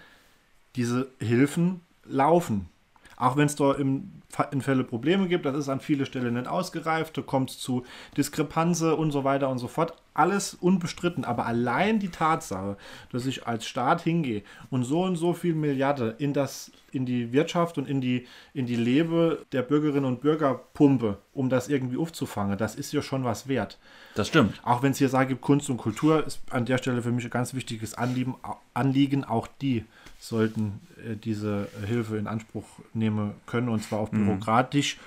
[0.76, 2.70] Diese Hilfen laufen.
[3.16, 7.18] Auch wenn es da im, Fälle Probleme gibt, das ist an vielen Stellen nicht ausgereift,
[7.18, 7.84] da kommt es zu
[8.18, 9.94] Diskrepanzen und so weiter und so fort.
[10.14, 12.76] Alles unbestritten, aber allein die Tatsache,
[13.12, 17.32] dass ich als Staat hingehe und so und so viel Milliarden in, das, in die
[17.32, 21.98] Wirtschaft und in die, in die Lebe der Bürgerinnen und Bürger pumpe, um das irgendwie
[21.98, 23.80] aufzufangen, das ist ja schon was wert.
[24.16, 24.60] das stimmt.
[24.64, 27.30] Auch wenn es hier sagt, Kunst und Kultur ist an der Stelle für mich ein
[27.30, 28.36] ganz wichtiges Anliegen.
[28.74, 29.86] Anliegen auch die
[30.28, 34.98] sollten äh, diese Hilfe in Anspruch nehmen können und zwar auf bürokratisch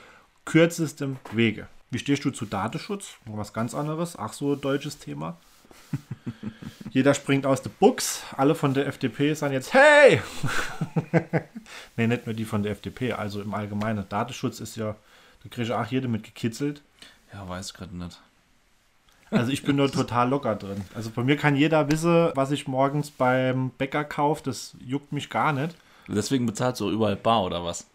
[0.44, 1.68] kürzestem Wege.
[1.90, 3.14] Wie stehst du zu Datenschutz?
[3.26, 5.36] Noch Was ganz anderes, ach so deutsches Thema.
[6.90, 8.22] Jeder springt aus der Buchs.
[8.36, 10.20] Alle von der FDP sagen jetzt, hey!
[11.96, 14.08] nee, nicht nur die von der FDP, also im Allgemeinen.
[14.08, 14.96] Datenschutz ist ja,
[15.42, 16.82] da kriege ich auch jede mit gekitzelt.
[17.32, 18.20] Ja, weiß gerade nicht.
[19.30, 20.84] Also ich bin nur total locker drin.
[20.94, 24.42] Also bei mir kann jeder wissen, was ich morgens beim Bäcker kaufe.
[24.44, 25.76] Das juckt mich gar nicht.
[26.08, 27.86] Deswegen bezahlst du auch überall bar oder was?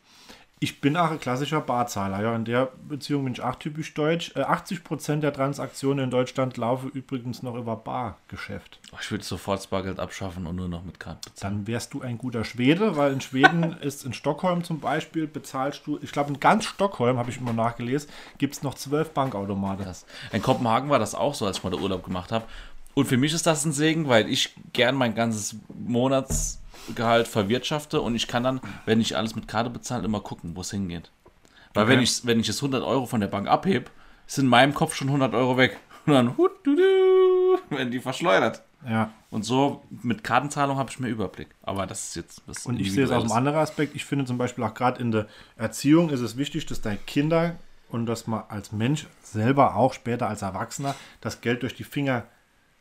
[0.61, 2.21] Ich bin auch ein klassischer Barzahler.
[2.21, 4.31] Ja, in der Beziehung bin ich auch typisch deutsch.
[4.35, 8.79] Äh, 80% der Transaktionen in Deutschland laufen übrigens noch über Bargeschäft.
[9.01, 11.57] Ich würde sofort Bargeld abschaffen und nur noch mit Karte bezahlen.
[11.57, 15.85] Dann wärst du ein guter Schwede, weil in Schweden ist in Stockholm zum Beispiel bezahlst
[15.85, 19.85] du, ich glaube in ganz Stockholm, habe ich immer nachgelesen, gibt es noch zwölf Bankautomaten.
[20.31, 22.45] In Kopenhagen war das auch so, als ich mal den Urlaub gemacht habe.
[22.93, 25.57] Und für mich ist das ein Segen, weil ich gern mein ganzes
[26.85, 30.61] Monatsgehalt verwirtschafte und ich kann dann, wenn ich alles mit Karte bezahle, immer gucken, wo
[30.61, 31.11] es hingeht.
[31.73, 31.93] Weil Okay.
[31.93, 33.91] wenn ich wenn ich jetzt 100 Euro von der Bank abhebe,
[34.27, 35.79] sind in meinem Kopf schon 100 Euro weg.
[36.05, 38.61] Und dann hut, du, du, werden die verschleudert.
[38.87, 39.11] Ja.
[39.31, 41.47] Und so mit Kartenzahlung habe ich mehr Überblick.
[41.63, 43.95] Aber das ist jetzt was Und ich sehe es aus einem anderen Aspekt.
[43.95, 45.27] Ich finde zum Beispiel auch gerade in der
[45.57, 47.55] Erziehung ist es wichtig, dass deine Kinder
[47.89, 52.25] und dass man als Mensch selber auch später als Erwachsener das Geld durch die Finger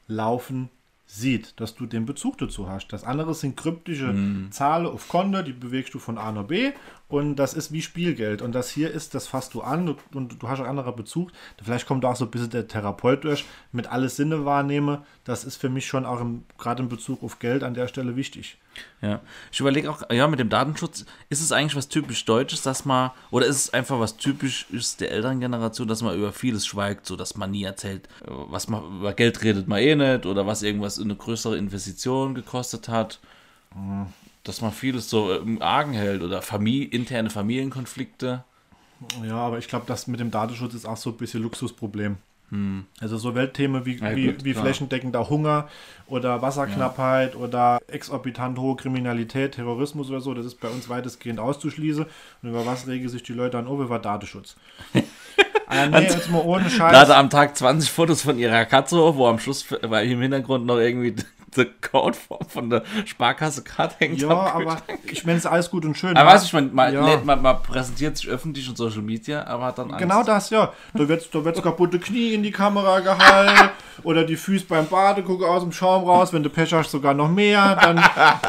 [0.06, 0.68] laufen
[1.14, 2.88] sieht, dass du den Bezug dazu hast.
[2.88, 4.50] Das andere sind kryptische Mhm.
[4.50, 6.72] Zahlen auf Konto, die bewegst du von A nach B
[7.08, 8.40] und das ist wie Spielgeld.
[8.40, 11.30] Und das hier ist, das fasst du an und, du hast einen anderen Bezug.
[11.62, 15.04] Vielleicht kommt da auch so ein bisschen der Therapeut durch, mit alle Sinne wahrnehme.
[15.24, 18.16] Das ist für mich schon auch im, gerade in Bezug auf Geld an der Stelle
[18.16, 18.56] wichtig.
[19.02, 19.20] Ja,
[19.52, 23.10] ich überlege auch, ja, mit dem Datenschutz, ist es eigentlich was typisch Deutsches, dass man,
[23.30, 27.16] oder ist es einfach was typisches der älteren Generation, dass man über vieles schweigt, so
[27.16, 30.62] dass man nie erzählt, äh, was man, über Geld redet man eh nicht, oder was
[30.62, 33.20] irgendwas eine größere Investition gekostet hat,
[34.44, 38.44] dass man vieles so äh, im Argen hält, oder Familie, interne Familienkonflikte.
[39.26, 42.16] Ja, aber ich glaube, das mit dem Datenschutz ist auch so ein bisschen Luxusproblem.
[43.00, 45.68] Also so Weltthemen wie, Ja, wie, gut, wie flächendeckender Hunger
[46.06, 52.04] oder Wasserknappheit oder exorbitant hohe Kriminalität, Terrorismus oder so, das ist bei uns weitestgehend auszuschließen.
[52.04, 53.80] Und über was regen sich die Leute dann auf?
[53.80, 54.56] Über Datenschutz.
[55.66, 56.92] ah, ja, nee, jetzt mal ohne Scheiß.
[56.92, 60.78] Lade am Tag 20 Fotos von ihrer Katze wo am Schluss, weil im Hintergrund noch
[60.78, 61.16] irgendwie
[61.56, 62.16] der Code
[62.48, 64.20] von der Sparkasse gerade hängt.
[64.20, 64.78] Ja, aber
[65.10, 66.16] ich meine, es ist alles gut und schön.
[66.16, 66.34] Aber ja.
[66.34, 67.20] weißt du, ich meine, man, Ja.
[67.24, 70.00] man, man präsentiert sich öffentlich und Social Media, aber hat dann Angst.
[70.00, 70.72] Genau das, ja.
[70.94, 73.70] Da wird da wird's kaputte Knie in die Kamera gehalten
[74.02, 77.14] oder die Füße beim Bade gucken aus dem Schaum raus, wenn du Pech hast, sogar
[77.14, 77.76] noch mehr.
[77.76, 77.98] Dann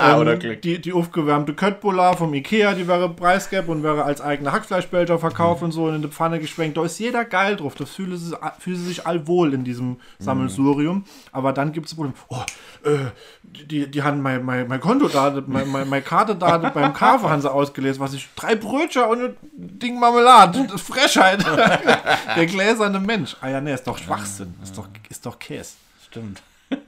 [0.04, 0.62] ähm, Oder Glück.
[0.62, 5.64] die, die aufgewärmte Köttbullar vom Ikea, die wäre preisgab und wäre als eigener Hackfleischbelcher verkauft
[5.64, 6.78] und so und in die Pfanne geschwenkt.
[6.78, 7.76] Da ist jeder geil drauf.
[7.76, 11.06] Da fühlen sie, fühlen sie sich all wohl in diesem Sammelsurium.
[11.32, 12.14] Aber dann gibt es Problem.
[12.30, 12.38] Oh,
[12.84, 12.95] äh,
[13.44, 17.30] die, die haben mein, mein, mein Konto da, mein, mein, meine Karte da beim Kaffee
[17.30, 20.64] haben sie ausgelesen, was ich, drei Brötchen und ein Ding Marmelade.
[20.64, 21.46] Das ist Frechheit.
[22.36, 23.36] Der gläserne Mensch.
[23.42, 24.54] Ah ja, nee, ist doch Schwachsinn.
[24.62, 25.76] Ist doch, ist doch Käse.
[26.06, 26.42] Stimmt.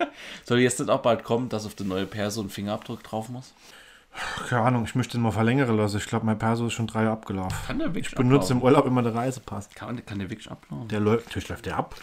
[0.45, 3.53] Soll jetzt nicht auch bald kommen, dass auf der neue Perso ein Fingerabdruck drauf muss?
[4.49, 5.97] Keine Ahnung, ich möchte den mal verlängern lassen.
[5.97, 7.55] Ich glaube, mein Perso ist schon drei Jahre abgelaufen.
[7.67, 9.69] Kann der wirklich Ich benutze im Urlaub immer den Reisepass.
[9.75, 10.87] Kann, kann der wirklich ablaufen?
[10.87, 11.95] Der läuft, natürlich läuft der ab.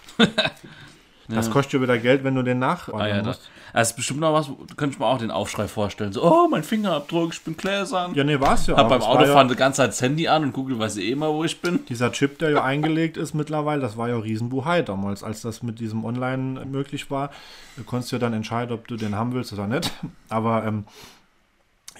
[1.28, 2.92] Das kostet ja wieder Geld, wenn du den nach.
[2.92, 3.40] Ah, ja, das,
[3.72, 6.12] das ist bestimmt noch was, könnte ich mir auch den Aufschrei vorstellen.
[6.12, 8.14] So, oh, mein Fingerabdruck, ich bin gläsern.
[8.14, 8.76] ja, nee, war es ja.
[8.76, 8.90] Hab auch.
[8.90, 11.44] beim Autofahren ja, die ganze Zeit das Handy an und Google weiß eh immer, wo
[11.44, 11.84] ich bin.
[11.88, 15.80] Dieser Chip, der ja eingelegt ist mittlerweile, das war ja Riesenbuhai damals, als das mit
[15.80, 17.30] diesem Online möglich war.
[17.76, 19.90] Du konntest ja dann entscheiden, ob du den haben willst oder nicht.
[20.28, 20.84] Aber ähm,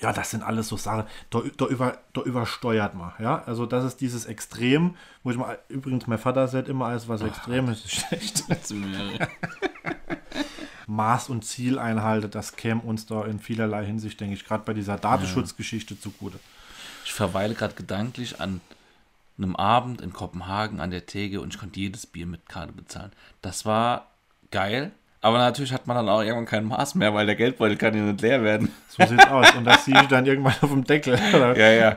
[0.05, 3.13] ja, das sind alles so Sachen, da, da, über, da übersteuert man.
[3.19, 3.43] Ja?
[3.47, 7.23] Also das ist dieses Extrem, wo ich mal, übrigens, mein Vater sagt immer, alles was
[7.23, 8.45] extrem ist, ist schlecht.
[10.87, 14.75] Maß und Ziel einhalte, das käme uns da in vielerlei Hinsicht, denke ich, gerade bei
[14.75, 16.39] dieser Datenschutzgeschichte zugute.
[17.07, 18.61] Ich verweile gerade gedanklich an
[19.39, 23.13] einem Abend in Kopenhagen an der Theke und ich konnte jedes Bier mit Karte bezahlen.
[23.41, 24.11] Das war
[24.51, 24.93] geil,
[25.25, 28.03] aber natürlich hat man dann auch irgendwann kein Maß mehr, weil der Geldbeutel kann ja
[28.03, 28.71] nicht leer werden.
[28.89, 29.51] So sieht's aus.
[29.57, 31.19] Und das sehe ich dann irgendwann auf dem Deckel.
[31.33, 31.57] Oder?
[31.59, 31.97] Ja, ja.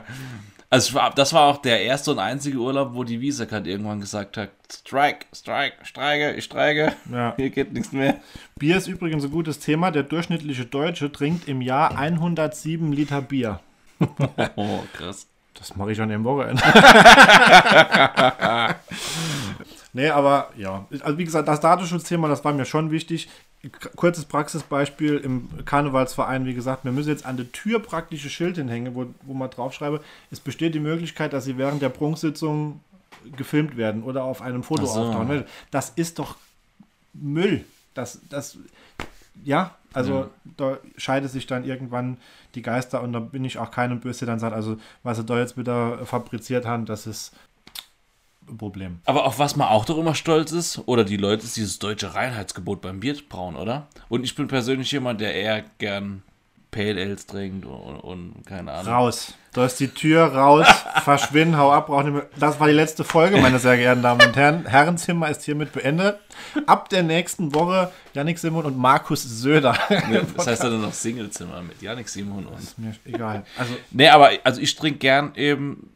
[0.70, 4.50] Also das war auch der erste und einzige Urlaub, wo die Visa-Card irgendwann gesagt hat,
[4.70, 7.34] Strike, Strike, streike, ich streike, Ja.
[7.36, 8.16] hier geht nichts mehr.
[8.58, 9.90] Bier ist übrigens ein gutes Thema.
[9.90, 13.60] Der durchschnittliche Deutsche trinkt im Jahr 107 Liter Bier.
[14.56, 15.26] Oh, krass.
[15.54, 16.62] Das mache ich an dem Wochenende.
[19.98, 20.86] nee, aber ja.
[21.00, 23.28] Also wie gesagt, das Datenschutzthema, das war mir schon wichtig.
[23.96, 28.94] Kurzes Praxisbeispiel im Karnevalsverein, wie gesagt, wir müssen jetzt an der Tür praktische Schild hinhängen,
[28.94, 32.80] wo, wo man draufschreibe, es besteht die Möglichkeit, dass sie während der Prunksitzung
[33.36, 35.00] gefilmt werden oder auf einem Foto so.
[35.00, 35.44] auftauchen.
[35.72, 36.36] Das ist doch
[37.12, 37.64] Müll.
[37.94, 38.58] Das, das,
[39.42, 42.18] ja, also da scheidet sich dann irgendwann
[42.54, 45.24] die Geister und da bin ich auch keinem böse, der dann sagt, also was sie
[45.24, 47.32] da jetzt wieder fabriziert haben, das ist
[48.56, 49.00] Problem.
[49.04, 52.14] Aber auf was man auch doch immer stolz ist, oder die Leute, ist dieses deutsche
[52.14, 53.88] Reinheitsgebot beim Bierbrauen, oder?
[54.08, 56.22] Und ich bin persönlich jemand, der eher gern
[56.70, 58.92] Pale Ales trinkt und, und keine Ahnung.
[58.92, 59.34] Raus.
[59.54, 60.66] Da ist die Tür raus.
[61.02, 62.26] Verschwinden, hau ab, brauch nicht mehr.
[62.38, 64.66] Das war die letzte Folge, meine sehr geehrten Damen und Herren.
[64.66, 66.18] Herrenzimmer ist hiermit beendet.
[66.66, 69.76] Ab der nächsten Woche Yannick Simon und Markus Söder.
[70.36, 72.78] Das heißt dann noch Singlezimmer mit Janik Simon und.
[72.78, 73.44] Mir egal.
[73.56, 75.90] Also, Nee, aber also ich trinke gern eben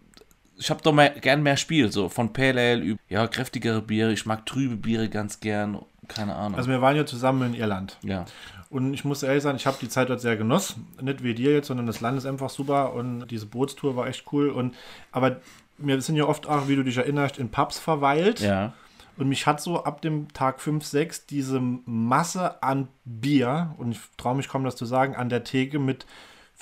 [0.63, 4.13] ich habe doch mehr, gern mehr Spiel, so von Pale Ale, über, ja, kräftigere Biere.
[4.13, 5.81] Ich mag trübe Biere ganz gern.
[6.07, 6.57] Keine Ahnung.
[6.57, 7.99] Also wir waren ja zusammen in Irland.
[8.03, 8.25] ja.
[8.71, 10.87] Und ich muss ehrlich sagen, ich habe die Zeit dort sehr genossen.
[10.99, 14.25] Nicht wie dir jetzt, sondern das Land ist einfach super und diese Bootstour war echt
[14.33, 14.49] cool.
[14.49, 14.75] Und
[15.11, 15.43] aber
[15.77, 18.41] wir sind ja oft auch, wie du dich erinnerst, in Pubs verweilt.
[18.41, 18.73] Ja.
[19.19, 24.01] Und mich hat so ab dem Tag 5, 6 diese Masse an Bier, und ich
[24.17, 26.07] traue mich kaum das zu sagen, an der Theke mit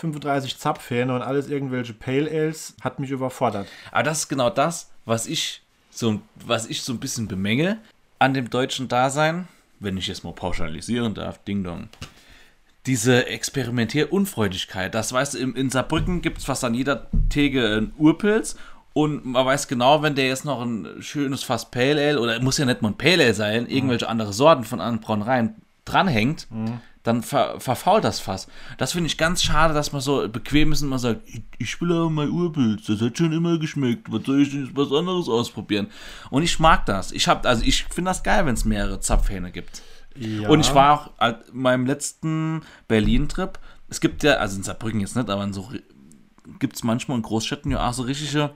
[0.00, 3.68] 35 Zapfhähne und alles irgendwelche Pale Ales, hat mich überfordert.
[3.92, 7.78] Aber das ist genau das, was ich so, was ich so ein bisschen bemängel
[8.18, 9.48] an dem deutschen Dasein,
[9.78, 11.88] wenn ich jetzt mal pauschalisieren darf, Ding Dong.
[12.86, 17.92] Diese Experimentierunfreudigkeit, das weißt du, in, in Saarbrücken gibt es fast an jeder Theke einen
[17.98, 18.56] Urpilz
[18.92, 22.58] und man weiß genau, wenn der jetzt noch ein schönes Fass Pale Ale oder muss
[22.58, 26.46] ja nicht mal ein Pale Ale sein, irgendwelche andere Sorten von anderen Brauereien dranhängt,
[27.02, 28.46] dann ver verfault das Fass.
[28.76, 31.80] Das finde ich ganz schade, dass man so bequem ist und man sagt, ich, ich
[31.80, 34.92] will aber mein Urpilz, das hat schon immer geschmeckt, was soll ich denn jetzt was
[34.92, 35.88] anderes ausprobieren?
[36.30, 37.12] Und ich mag das.
[37.12, 39.82] Ich habe, also ich finde das geil, wenn es mehrere Zapfhähne gibt.
[40.16, 40.48] Ja.
[40.48, 45.16] Und ich war auch an meinem letzten Berlin-Trip, es gibt ja, also in Saarbrücken jetzt
[45.16, 45.68] nicht, aber in so
[46.58, 48.50] gibt es manchmal in Großstädten ja auch so richtige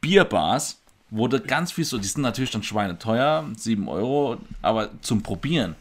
[0.00, 0.80] Bierbars,
[1.10, 5.74] wo du ganz viel so, die sind natürlich dann schweineteuer, 7 Euro, aber zum Probieren.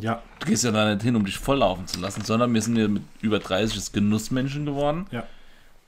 [0.00, 2.76] Ja, Du gehst ja da nicht hin, um dich volllaufen zu lassen, sondern wir sind
[2.76, 5.06] ja mit über 30 jetzt Genussmenschen geworden.
[5.10, 5.24] ja.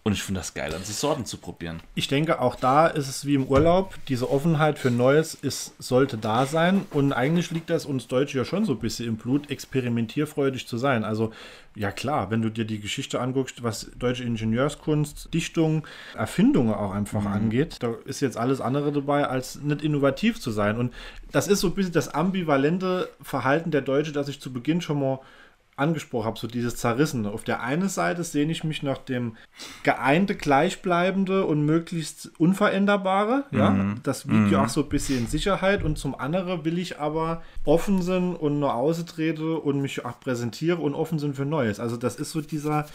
[0.07, 1.81] Und ich finde das geil, dann die Sorten zu probieren.
[1.97, 3.93] Ich denke, auch da ist es wie im Urlaub.
[4.07, 6.87] Diese Offenheit für Neues ist, sollte da sein.
[6.93, 10.79] Und eigentlich liegt das uns Deutsche ja schon so ein bisschen im Blut, experimentierfreudig zu
[10.79, 11.03] sein.
[11.03, 11.33] Also,
[11.75, 15.85] ja klar, wenn du dir die Geschichte anguckst, was deutsche Ingenieurskunst, Dichtung,
[16.15, 20.77] Erfindungen auch einfach angeht, da ist jetzt alles andere dabei, als nicht innovativ zu sein.
[20.77, 20.95] Und
[21.33, 25.01] das ist so ein bisschen das ambivalente Verhalten der Deutsche, das ich zu Beginn schon
[25.01, 25.19] mal
[25.77, 27.31] angesprochen habe, so dieses Zerrissene.
[27.31, 29.37] Auf der einen Seite sehne ich mich nach dem
[29.83, 33.45] geeinte, gleichbleibende und möglichst unveränderbare.
[33.51, 35.83] Ja, das wiegt ja auch so ein bisschen in Sicherheit.
[35.83, 40.79] Und zum anderen will ich aber offen sein und nur austrete und mich auch präsentiere
[40.81, 41.79] und offen sind für Neues.
[41.79, 42.87] Also das ist so dieser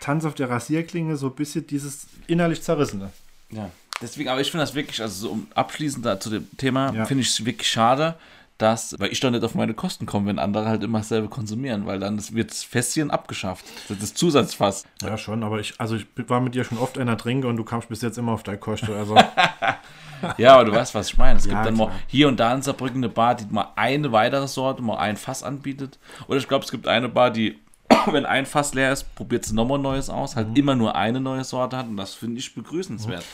[0.00, 3.10] Tanz auf der Rasierklinge, so ein bisschen dieses innerlich Zerrissene.
[3.50, 3.70] Ja.
[4.02, 7.04] Deswegen, aber ich finde das wirklich, also so um abschließend da zu dem Thema, Ja.
[7.06, 8.16] finde ich es wirklich schade,
[8.58, 11.86] dass, weil ich doch nicht auf meine Kosten komme, wenn andere halt immer dasselbe konsumieren,
[11.86, 13.64] weil dann wird das Fässchen abgeschafft.
[13.88, 14.84] Das ist Zusatzfass.
[15.02, 17.64] Ja, schon, aber ich, also ich war mit dir schon oft einer Trinke und du
[17.64, 18.92] kamst bis jetzt immer auf deine Kosten.
[18.92, 19.16] Also
[20.38, 21.38] Ja, aber du weißt, was ich meine.
[21.38, 21.98] Es Ja, gibt dann mal klar.
[22.06, 25.42] hier und da in Saarbrücken eine Bar, die mal eine weitere Sorte, mal ein Fass
[25.42, 25.98] anbietet.
[26.28, 27.58] Oder ich glaube, es gibt eine Bar, die,
[28.06, 30.36] wenn ein Fass leer ist, probiert sie nochmal neues aus, Mhm.
[30.38, 33.24] halt immer nur eine neue Sorte hat und das finde ich begrüßenswert.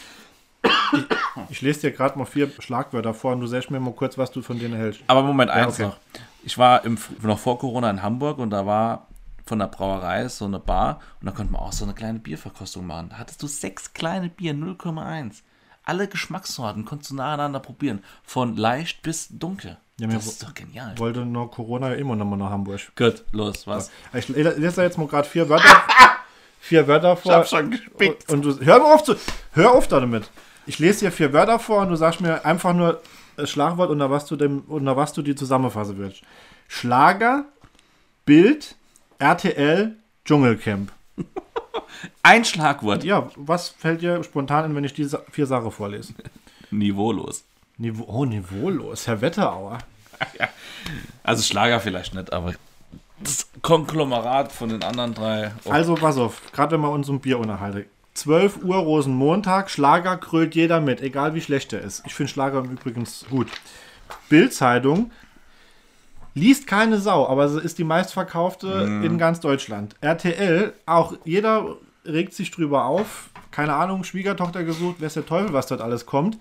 [1.49, 4.31] Ich lese dir gerade mal vier Schlagwörter vor und du sagst mir mal kurz, was
[4.31, 5.01] du von denen hältst.
[5.07, 5.85] Aber Moment, eins okay.
[5.85, 5.97] noch.
[6.43, 9.07] Ich war im, noch vor Corona in Hamburg und da war
[9.45, 12.87] von der Brauerei so eine Bar und da konnte man auch so eine kleine Bierverkostung
[12.87, 13.09] machen.
[13.11, 15.43] Da hattest du sechs kleine Bier, 0,1.
[15.85, 18.05] Alle Geschmackssorten konntest du nacheinander probieren.
[18.23, 19.79] Von leicht bis dunkel.
[19.99, 20.97] Ja, das ist doch genial.
[20.99, 22.81] Wollte nur Corona ja immer nochmal nach Hamburg.
[22.97, 23.91] Gut, los, was?
[24.15, 25.83] Ich lese jetzt mal gerade vier Wörter,
[26.61, 27.45] vier Wörter vor.
[27.45, 28.31] schon gespickt.
[28.31, 29.17] Und du, hör mal auf zu,
[29.53, 30.31] hör auf damit.
[30.67, 33.01] Ich lese dir vier Wörter vor und du sagst mir einfach nur
[33.37, 36.23] das Schlagwort, unter was du, dem, unter was du die zusammenfassen würdest.
[36.69, 37.45] Schlager,
[38.25, 38.77] Bild,
[39.19, 40.93] RTL, Dschungelcamp.
[42.23, 43.05] Ein Schlagwort.
[43.05, 46.15] Ja, was fällt dir spontan ein, wenn ich diese vier Sachen vorlese?
[46.71, 47.45] Niveaulos.
[47.79, 49.07] Niveau, oh, niveaulos.
[49.07, 49.79] Herr Wetterauer.
[51.23, 52.55] Also Schlager vielleicht nicht, aber
[53.23, 55.53] das Konglomerat von den anderen drei.
[55.65, 57.85] Oh, Also, pass auf, gerade wenn wir uns um Bier unterhalten.
[58.21, 62.03] 12 Uhr Rosenmontag, Schlager krölt jeder mit, egal wie schlecht er ist.
[62.07, 63.49] Ich finde Schlager übrigens gut.
[64.29, 65.11] Bildzeitung
[66.35, 69.97] liest keine Sau, aber sie ist die meistverkaufte in ganz Deutschland.
[70.03, 73.31] RTL, auch jeder regt sich drüber auf.
[73.51, 76.39] Keine Ahnung, Schwiegertochter gesucht, weiß der Teufel, was dort alles kommt.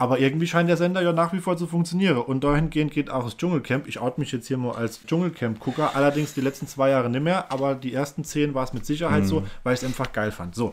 [0.00, 2.18] Aber irgendwie scheint der Sender ja nach wie vor zu funktionieren.
[2.18, 3.88] Und dahingehend geht auch das Dschungelcamp.
[3.88, 5.96] Ich out mich jetzt hier mal als Dschungelcamp-Gucker.
[5.96, 7.50] Allerdings die letzten zwei Jahre nicht mehr.
[7.50, 10.54] Aber die ersten zehn war es mit Sicherheit so, weil ich es einfach geil fand.
[10.54, 10.72] So,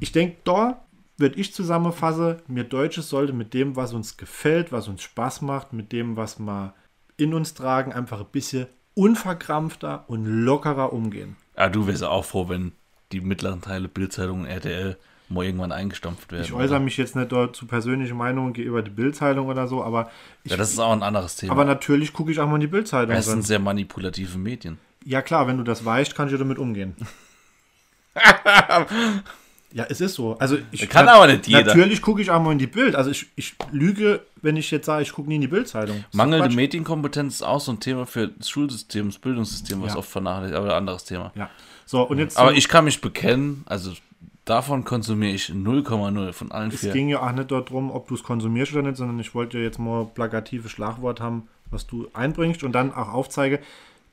[0.00, 0.82] ich denke, da
[1.16, 5.72] würde ich zusammenfassen, mir Deutsches sollte mit dem, was uns gefällt, was uns Spaß macht,
[5.72, 6.74] mit dem, was wir
[7.18, 11.36] in uns tragen, einfach ein bisschen unverkrampfter und lockerer umgehen.
[11.56, 12.72] Ja, du wärst auch froh, wenn
[13.12, 14.96] die mittleren Teile Bildzeitung und RTL
[15.30, 16.44] mal irgendwann eingestampft werden.
[16.44, 20.10] Ich äußere mich jetzt nicht dort zu persönlichen Meinungen gegenüber der Bildzeitung oder so, aber
[20.44, 21.52] ich ja, das ist auch ein anderes Thema.
[21.52, 23.14] Aber natürlich gucke ich auch mal in die Bildzeitung.
[23.14, 24.78] es sind sehr manipulative Medien.
[25.04, 26.94] Ja klar, wenn du das weißt, kann ich damit umgehen.
[29.72, 30.36] ja, es ist so.
[30.38, 31.64] Also ich Kann aber nicht jeder.
[31.64, 32.96] Natürlich gucke ich auch mal in die Bild.
[32.96, 36.04] Also ich, ich lüge, wenn ich jetzt sage, ich gucke nie in die Bildzeitung.
[36.10, 36.54] Das Mangelnde.
[36.54, 39.98] Medienkompetenz ist auch so ein Thema für das Schulsystem, das Bildungssystem, was Ja.
[39.98, 41.32] oft vernachlässigt, aber ein anderes Thema.
[41.36, 41.48] Ja.
[41.86, 43.92] So, und jetzt Aber ich kann mich bekennen, also
[44.44, 46.92] davon konsumiere ich 0,0 von allen Es vier.
[46.92, 49.64] ging ja auch nicht darum, ob du es konsumierst oder nicht, sondern ich wollte ja
[49.64, 53.60] jetzt mal plakatives Schlagwort haben, was du einbringst und dann auch aufzeige,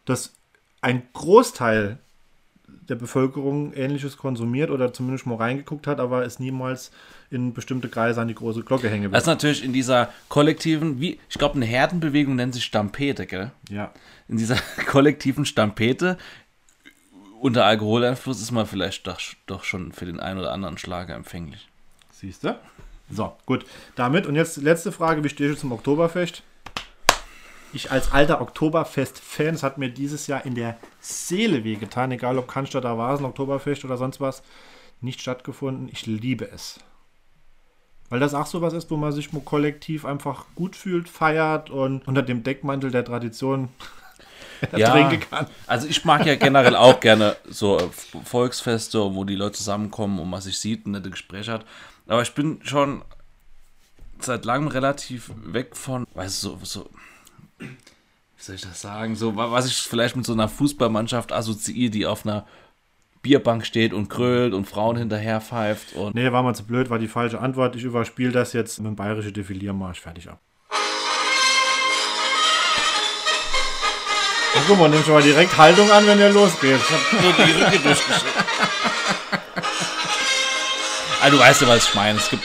[0.05, 0.34] dass
[0.82, 1.97] ein Großteil
[2.89, 6.91] der Bevölkerung Ähnliches konsumiert oder zumindest mal reingeguckt hat, aber es niemals
[7.30, 11.19] in bestimmte Kreise an die große Glocke hängen Das ist natürlich in dieser kollektiven, wie,
[11.30, 13.51] ich glaube, eine Herdenbewegung nennt sich Stampede, gell?
[13.69, 13.91] Ja.
[14.30, 14.57] In dieser
[14.88, 16.17] kollektiven Stampede
[17.47, 21.67] unter Alkoholeinfluss ist man vielleicht doch, doch schon für den einen oder anderen Schlager empfänglich.
[22.11, 22.59] Siehst du?
[23.09, 23.65] So, gut.
[23.95, 26.43] Damit und jetzt letzte Frage: Wie stehst du zum Oktoberfest?
[27.73, 32.47] Ich als alter Oktoberfest-Fan, es hat mir dieses Jahr in der Seele wehgetan, egal ob
[32.47, 34.41] Cannstatter Vasen, Oktoberfest oder sonst was,
[34.99, 35.89] nicht stattgefunden.
[35.91, 36.79] Ich liebe es.
[38.09, 42.23] Weil das auch sowas ist, wo man sich kollektiv einfach gut fühlt, feiert und unter
[42.23, 43.69] dem Deckmantel der Tradition
[45.29, 45.47] kann.
[45.67, 47.89] also ich mag ja generell auch gerne so äh,
[48.23, 51.65] Volksfeste, wo die Leute zusammenkommen und man sich sieht und nette Gespräche hat.
[52.07, 53.03] Aber ich bin schon
[54.19, 56.89] seit langem relativ weg von, weißt du, so, so
[57.59, 61.91] wie soll ich das sagen, so wa- was ich vielleicht mit so einer Fußballmannschaft assoziiere,
[61.91, 62.45] die auf einer
[63.21, 66.99] Bierbank steht und grölt und Frauen hinterher pfeift und Nee, war mal zu blöd, war
[66.99, 67.75] die falsche Antwort.
[67.75, 69.99] Ich überspiele das jetzt mit dem bayerischen Defiliermarsch.
[69.99, 70.39] Fertig ab.
[74.55, 76.79] Na, guck mal, nimm schon mal direkt Haltung an, wenn der losgeht.
[76.79, 78.43] Ich hab nur die Rücke durchgeschnitten.
[81.21, 82.17] Ah, du weißt ja, was ich meine.
[82.19, 82.43] Es gibt.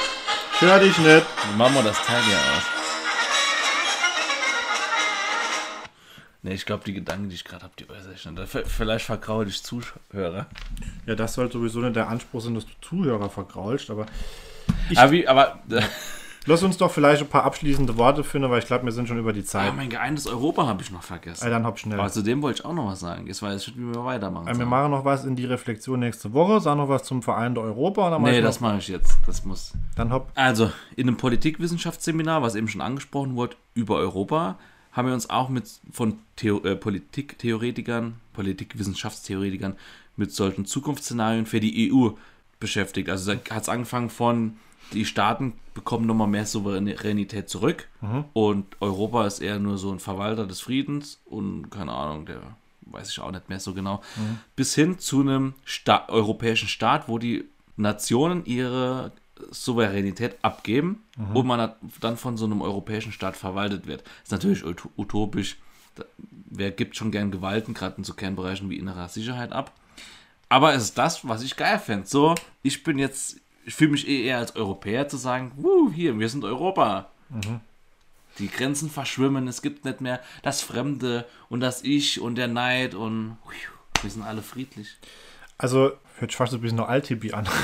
[0.57, 1.27] Stör dich nicht.
[1.51, 2.63] Wie machen wir das Teil hier aus?
[6.45, 8.67] Ne, ich glaube, die Gedanken, die ich gerade habe, die äußere ich nicht.
[8.77, 10.47] Vielleicht vergraue ich Zuhörer.
[11.07, 14.07] Ja, das soll sowieso nicht der Anspruch sein, dass du Zuhörer vergraulst, aber
[14.91, 15.59] Ich- aber, wie, aber
[16.47, 19.19] lass uns doch vielleicht ein paar abschließende Worte finden, weil ich glaube, wir sind schon
[19.19, 19.77] über die ah, Zeit.
[19.77, 21.45] mein geeintes Europa habe ich noch vergessen.
[21.45, 21.99] Ey, dann hab schnell.
[21.99, 23.27] Aber zu dem wollte ich auch noch was sagen.
[23.27, 24.49] Jetzt weiß ich, wie wir weitermachen.
[24.49, 27.55] Äh, wir machen noch was in die Reflexion nächste Woche, sagen noch was zum Verein
[27.55, 28.07] der Europa.
[28.07, 29.17] Und dann mach Nee, ich das mache ich jetzt.
[29.27, 29.73] Das muss.
[29.97, 30.31] dann hopp.
[30.35, 34.59] Also, in einem Politikwissenschaftsseminar, was eben schon angesprochen wurde, über Europa,
[34.93, 39.77] haben wir uns auch mit von Theo äh, Politiktheoretikern, Politikwissenschaftstheoretikern
[40.17, 42.11] mit solchen Zukunftsszenarien für die EU
[42.61, 43.09] beschäftigt.
[43.09, 44.57] Also da hat es angefangen von,
[44.93, 47.89] die Staaten bekommen nochmal mehr Souveränität zurück
[48.35, 52.41] und Europa ist eher nur so ein Verwalter des Friedens und keine Ahnung, der
[52.87, 54.03] weiß ich auch nicht mehr so genau,
[54.57, 57.45] bis hin zu einem Sta europäischen Staat, wo die
[57.77, 59.13] Nationen ihre
[59.51, 61.03] Souveränität abgeben
[61.35, 64.03] und man dann von so einem europäischen Staat verwaltet wird.
[64.23, 65.57] ist natürlich ut- utopisch.
[65.95, 66.05] Da-
[66.55, 69.73] Wer gibt schon gern Gewalten, gerade in so Kernbereichen wie innerer Sicherheit ab?
[70.51, 72.07] Aber es ist das, was ich geil fände.
[72.07, 76.19] So, ich bin jetzt, ich fühle mich eh eher als Europäer zu sagen, Wuh, hier,
[76.19, 77.11] wir sind Europa.
[78.39, 82.95] Die Grenzen verschwimmen, es gibt nicht mehr das Fremde und das Ich und der Neid
[82.95, 83.37] und
[84.03, 84.97] wir sind alle friedlich.
[85.59, 87.49] Also, hört fast so ein bisschen noch Altibi an.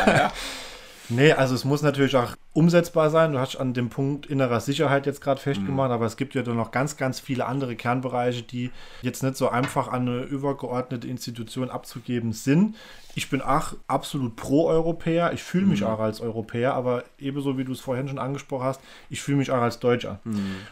[1.08, 3.32] Nee, also es muss natürlich auch umsetzbar sein.
[3.32, 6.56] Du hast an dem Punkt innerer Sicherheit jetzt gerade festgemacht, aber es gibt ja dann
[6.56, 8.70] noch ganz, ganz viele andere Kernbereiche, die
[9.02, 12.76] jetzt nicht so einfach an eine übergeordnete Institution abzugeben sind.
[13.14, 15.32] Ich bin auch absolut pro-Europäer.
[15.32, 18.80] Ich fühle mich auch als Europäer, aber ebenso wie du es vorhin schon angesprochen hast,
[19.08, 20.20] ich fühle mich auch als Deutscher.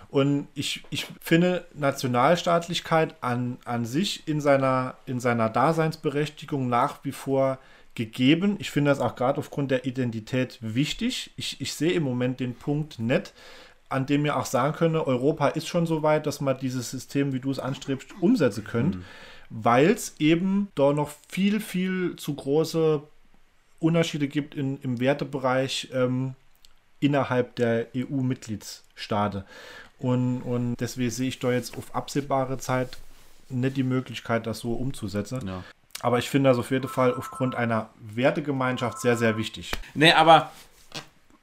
[0.08, 7.12] Und ich, ich finde Nationalstaatlichkeit an, an sich in seiner, in seiner Daseinsberechtigung nach wie
[7.12, 7.58] vor
[7.94, 8.56] gegeben.
[8.58, 11.30] Ich finde das auch gerade aufgrund der Identität wichtig.
[11.36, 13.32] Ich, ich sehe im Moment den Punkt nicht,
[13.88, 17.32] an dem wir auch sagen können, Europa ist schon so weit, dass man dieses System,
[17.32, 18.98] wie du es anstrebst, umsetzen könnt,
[19.50, 23.02] weil es eben da noch viel, viel zu große
[23.78, 26.34] Unterschiede gibt in, im Wertebereich ähm,
[27.00, 29.44] innerhalb der EU-Mitgliedstaaten.
[29.98, 32.96] Und, und deswegen sehe ich da jetzt auf absehbare Zeit
[33.48, 35.46] nicht die Möglichkeit, das so umzusetzen.
[35.46, 35.62] Ja.
[36.04, 39.72] Aber ich finde das auf jeden Fall aufgrund einer Wertegemeinschaft sehr, sehr wichtig.
[39.94, 40.52] Nee, aber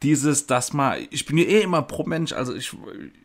[0.04, 2.72] dieses, dass man, ich bin ja eh immer pro Mensch, also ich,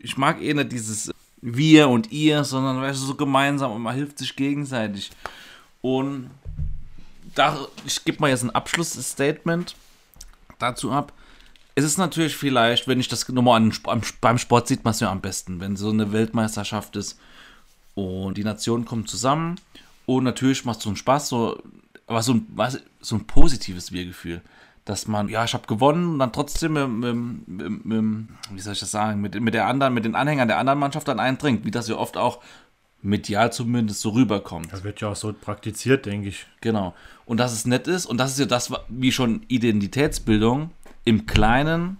[0.01, 1.12] ich mag eh nicht dieses
[1.43, 5.11] wir und ihr, sondern weißt du, so gemeinsam und man hilft sich gegenseitig.
[5.82, 6.30] Und
[7.34, 9.76] da, ich gebe mal jetzt ein Abschlussstatement
[10.59, 11.12] dazu ab.
[11.74, 13.74] Es ist natürlich vielleicht, wenn ich das nochmal an,
[14.22, 17.20] beim Sport sieht man es ja am besten, wenn so eine Weltmeisterschaft ist
[17.95, 19.61] und die Nationen kommen zusammen
[20.07, 21.63] und natürlich macht es so einen Spaß, so,
[22.07, 22.47] aber so ein,
[23.01, 24.41] so ein positives Wir-Gefühl,
[24.85, 28.81] dass man, ja, ich habe gewonnen und dann trotzdem mit, mit, mit, wie soll ich
[28.81, 31.73] das sagen, mit, mit der anderen, mit den Anhängern der anderen Mannschaft dann eintrinkt, wie
[31.73, 32.41] das ja oft auch
[33.03, 34.73] medial zumindest so rüberkommt.
[34.73, 36.47] Das wird ja auch so praktiziert, denke ich.
[36.61, 36.95] Genau.
[37.25, 40.71] Und dass es nett ist und das ist ja das, wie schon Identitätsbildung
[41.05, 41.99] im Kleinen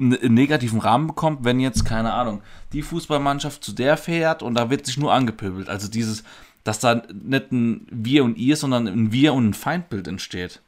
[0.00, 4.70] einen negativen Rahmen bekommt, wenn jetzt, keine Ahnung, die Fußballmannschaft zu der fährt und da
[4.70, 5.68] wird sich nur angepöbelt.
[5.68, 6.24] Also dieses,
[6.64, 10.60] dass da nicht ein Wir und ihr, sondern ein Wir und ein Feindbild entsteht.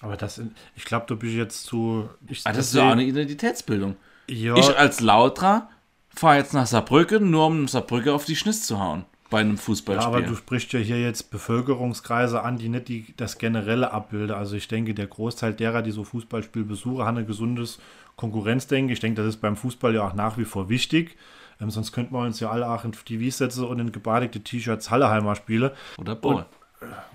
[0.00, 0.40] Aber das,
[0.74, 2.08] ich glaube, du bist jetzt zu.
[2.28, 3.96] Ich, Ah, das ist ja auch eine Identitätsbildung.
[4.28, 5.68] Ja, Ich als Lautra
[6.14, 9.04] fahre jetzt nach Saarbrücken, nur um Saarbrücke auf die Schniss zu hauen.
[9.28, 10.06] Bei einem ja, Fußballspiel.
[10.06, 14.36] aber du sprichst ja hier jetzt Bevölkerungskreise an, die nicht die, das generelle abbilden.
[14.36, 17.78] Also ich denke, der Großteil derer, die so Fußballspiel besuchen, haben ein gesundes
[18.14, 18.92] Konkurrenzdenken.
[18.92, 21.16] Ich denke, das ist beim Fußball ja auch nach wie vor wichtig.
[21.60, 24.90] Ähm, sonst könnten wir uns ja alle auch in TV setzen und in gebadigte T-Shirts
[24.90, 25.70] Halleheimer spielen.
[25.98, 26.44] Oder Bowl.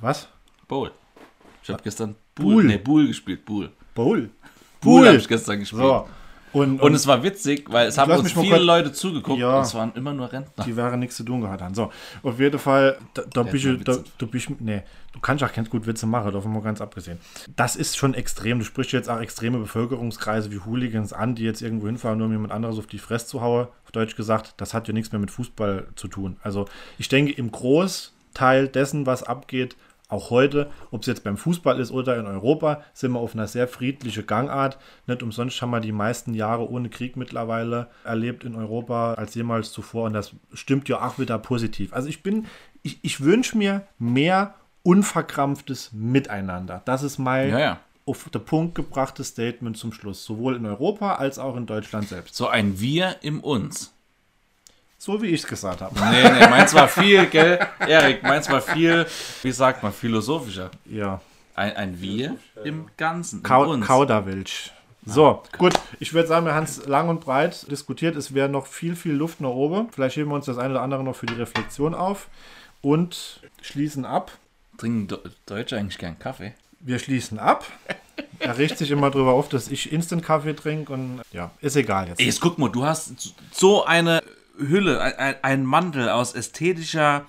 [0.02, 0.28] Was?
[0.68, 0.92] Bowl.
[1.64, 2.56] Ich habe gestern Bull.
[2.56, 2.64] Bull.
[2.64, 3.46] Nee, Bull gespielt.
[3.46, 3.72] Bull.
[3.94, 4.30] Bowl.
[4.80, 5.84] Bull habe ich gestern gespielt.
[5.84, 6.08] So.
[6.54, 9.58] Und, Und es war witzig, weil es haben uns viele kurz- Leute zugeguckt Ja.
[9.58, 10.66] und es waren immer nur Rentner.
[10.66, 11.74] die wäre nichts zu tun gehabt haben.
[11.74, 11.92] So,
[12.24, 14.82] auf jeden Fall, da, da bist du, da, du bist, nee,
[15.14, 17.20] du kannst auch ganz gut Witze machen, davon mal ganz abgesehen.
[17.56, 18.60] Das ist schon extrem.
[18.60, 22.34] Du sprichst jetzt auch extreme Bevölkerungskreise wie Hooligans an, die jetzt irgendwo hinfahren, nur um
[22.34, 23.68] jemand anderes auf die Fresse zu hauen.
[23.86, 26.38] Auf Deutsch gesagt, das hat ja nichts mehr mit Fußball zu tun.
[26.44, 26.66] Also,
[26.98, 29.76] ich denke, im Großteil dessen, was abgeht,
[30.12, 33.48] auch heute, ob es jetzt beim Fußball ist oder in Europa, sind wir auf einer
[33.48, 34.78] sehr friedliche Gangart.
[35.08, 39.72] Nicht umsonst haben wir die meisten Jahre ohne Krieg mittlerweile erlebt in Europa als jemals
[39.72, 40.06] zuvor.
[40.06, 41.94] Und das stimmt ja auch wieder positiv.
[41.94, 42.46] Also ich bin,
[42.84, 46.82] ich, ich wünsche mir mehr unverkrampftes Miteinander.
[46.86, 47.80] Das ist mein Ja, ja.
[48.06, 50.26] auf den Punkt gebrachtes Statement zum Schluss.
[50.26, 52.36] Sowohl in Europa als auch in Deutschland selbst.
[52.36, 53.94] So ein Wir im Uns.
[55.04, 56.00] So wie ich es gesagt habe.
[56.00, 57.58] Nee, nee, meins war viel, gell?
[57.80, 59.08] Erik, meins war viel,
[59.42, 60.70] wie sagt man, philosophischer.
[60.86, 61.20] Ja.
[61.56, 63.42] Ein, ein Wir im Ganzen.
[63.42, 63.88] Kau Uns.
[63.88, 64.72] Kauderwelsch.
[65.04, 65.74] So, gut.
[66.00, 68.16] Ich würde sagen, wir haben es lang und breit diskutiert.
[68.16, 69.90] Es wäre noch viel, viel Luft nach oben.
[69.92, 72.28] Vielleicht heben wir uns das eine oder andere noch für die Reflexion auf
[72.82, 74.32] und schließen ab.
[74.78, 76.54] Trinken Do Deutsche eigentlich gern Kaffee?
[76.80, 77.66] Wir schließen ab.
[78.38, 82.20] Er regt sich immer darüber auf, dass ich Instant-Kaffee trinke und ja, ist egal jetzt.
[82.20, 84.22] Ey, jetzt guck mal, du hast so eine
[84.68, 87.26] Hülle, ein, ein- Mantel aus ästhetischer,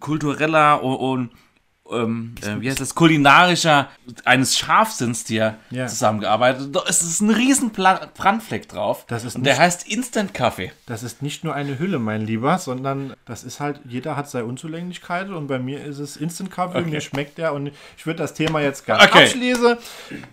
[0.00, 1.30] kultureller und
[1.92, 3.88] ähm, äh, wie heißt das, kulinarischer,
[4.24, 5.86] eines Scharfsinns dir Ja.
[5.86, 6.74] zusammengearbeitet.
[6.74, 9.04] Da ist es ein riesen Brandfleck drauf.
[9.08, 10.72] Das ist und der heißt Instant Kaffee.
[10.86, 14.46] Das ist nicht nur eine Hülle, mein Lieber, sondern das ist halt, jeder hat seine
[14.46, 18.32] Unzulänglichkeit und bei mir ist es Instant Kaffee, mir schmeckt der und ich würde das
[18.34, 19.24] Thema jetzt gerne Okay.
[19.24, 19.76] abschließen.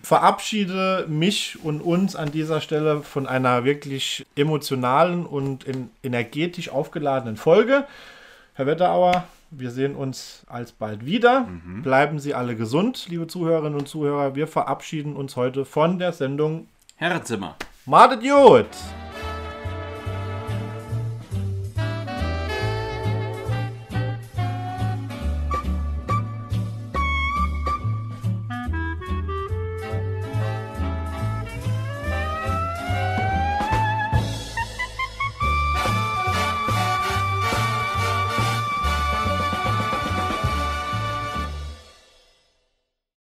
[0.02, 7.36] Verabschiede mich und uns an dieser Stelle von einer wirklich emotionalen und in, energetisch aufgeladenen
[7.36, 7.84] Folge.
[8.54, 11.46] Herr Wetterauer, wir sehen uns alsbald wieder.
[11.82, 14.34] Bleiben Sie alle gesund, liebe Zuhörerinnen und Zuhörer.
[14.34, 17.56] Wir verabschieden uns heute von der Sendung Herrenzimmer.
[17.84, 18.66] Madet Jod!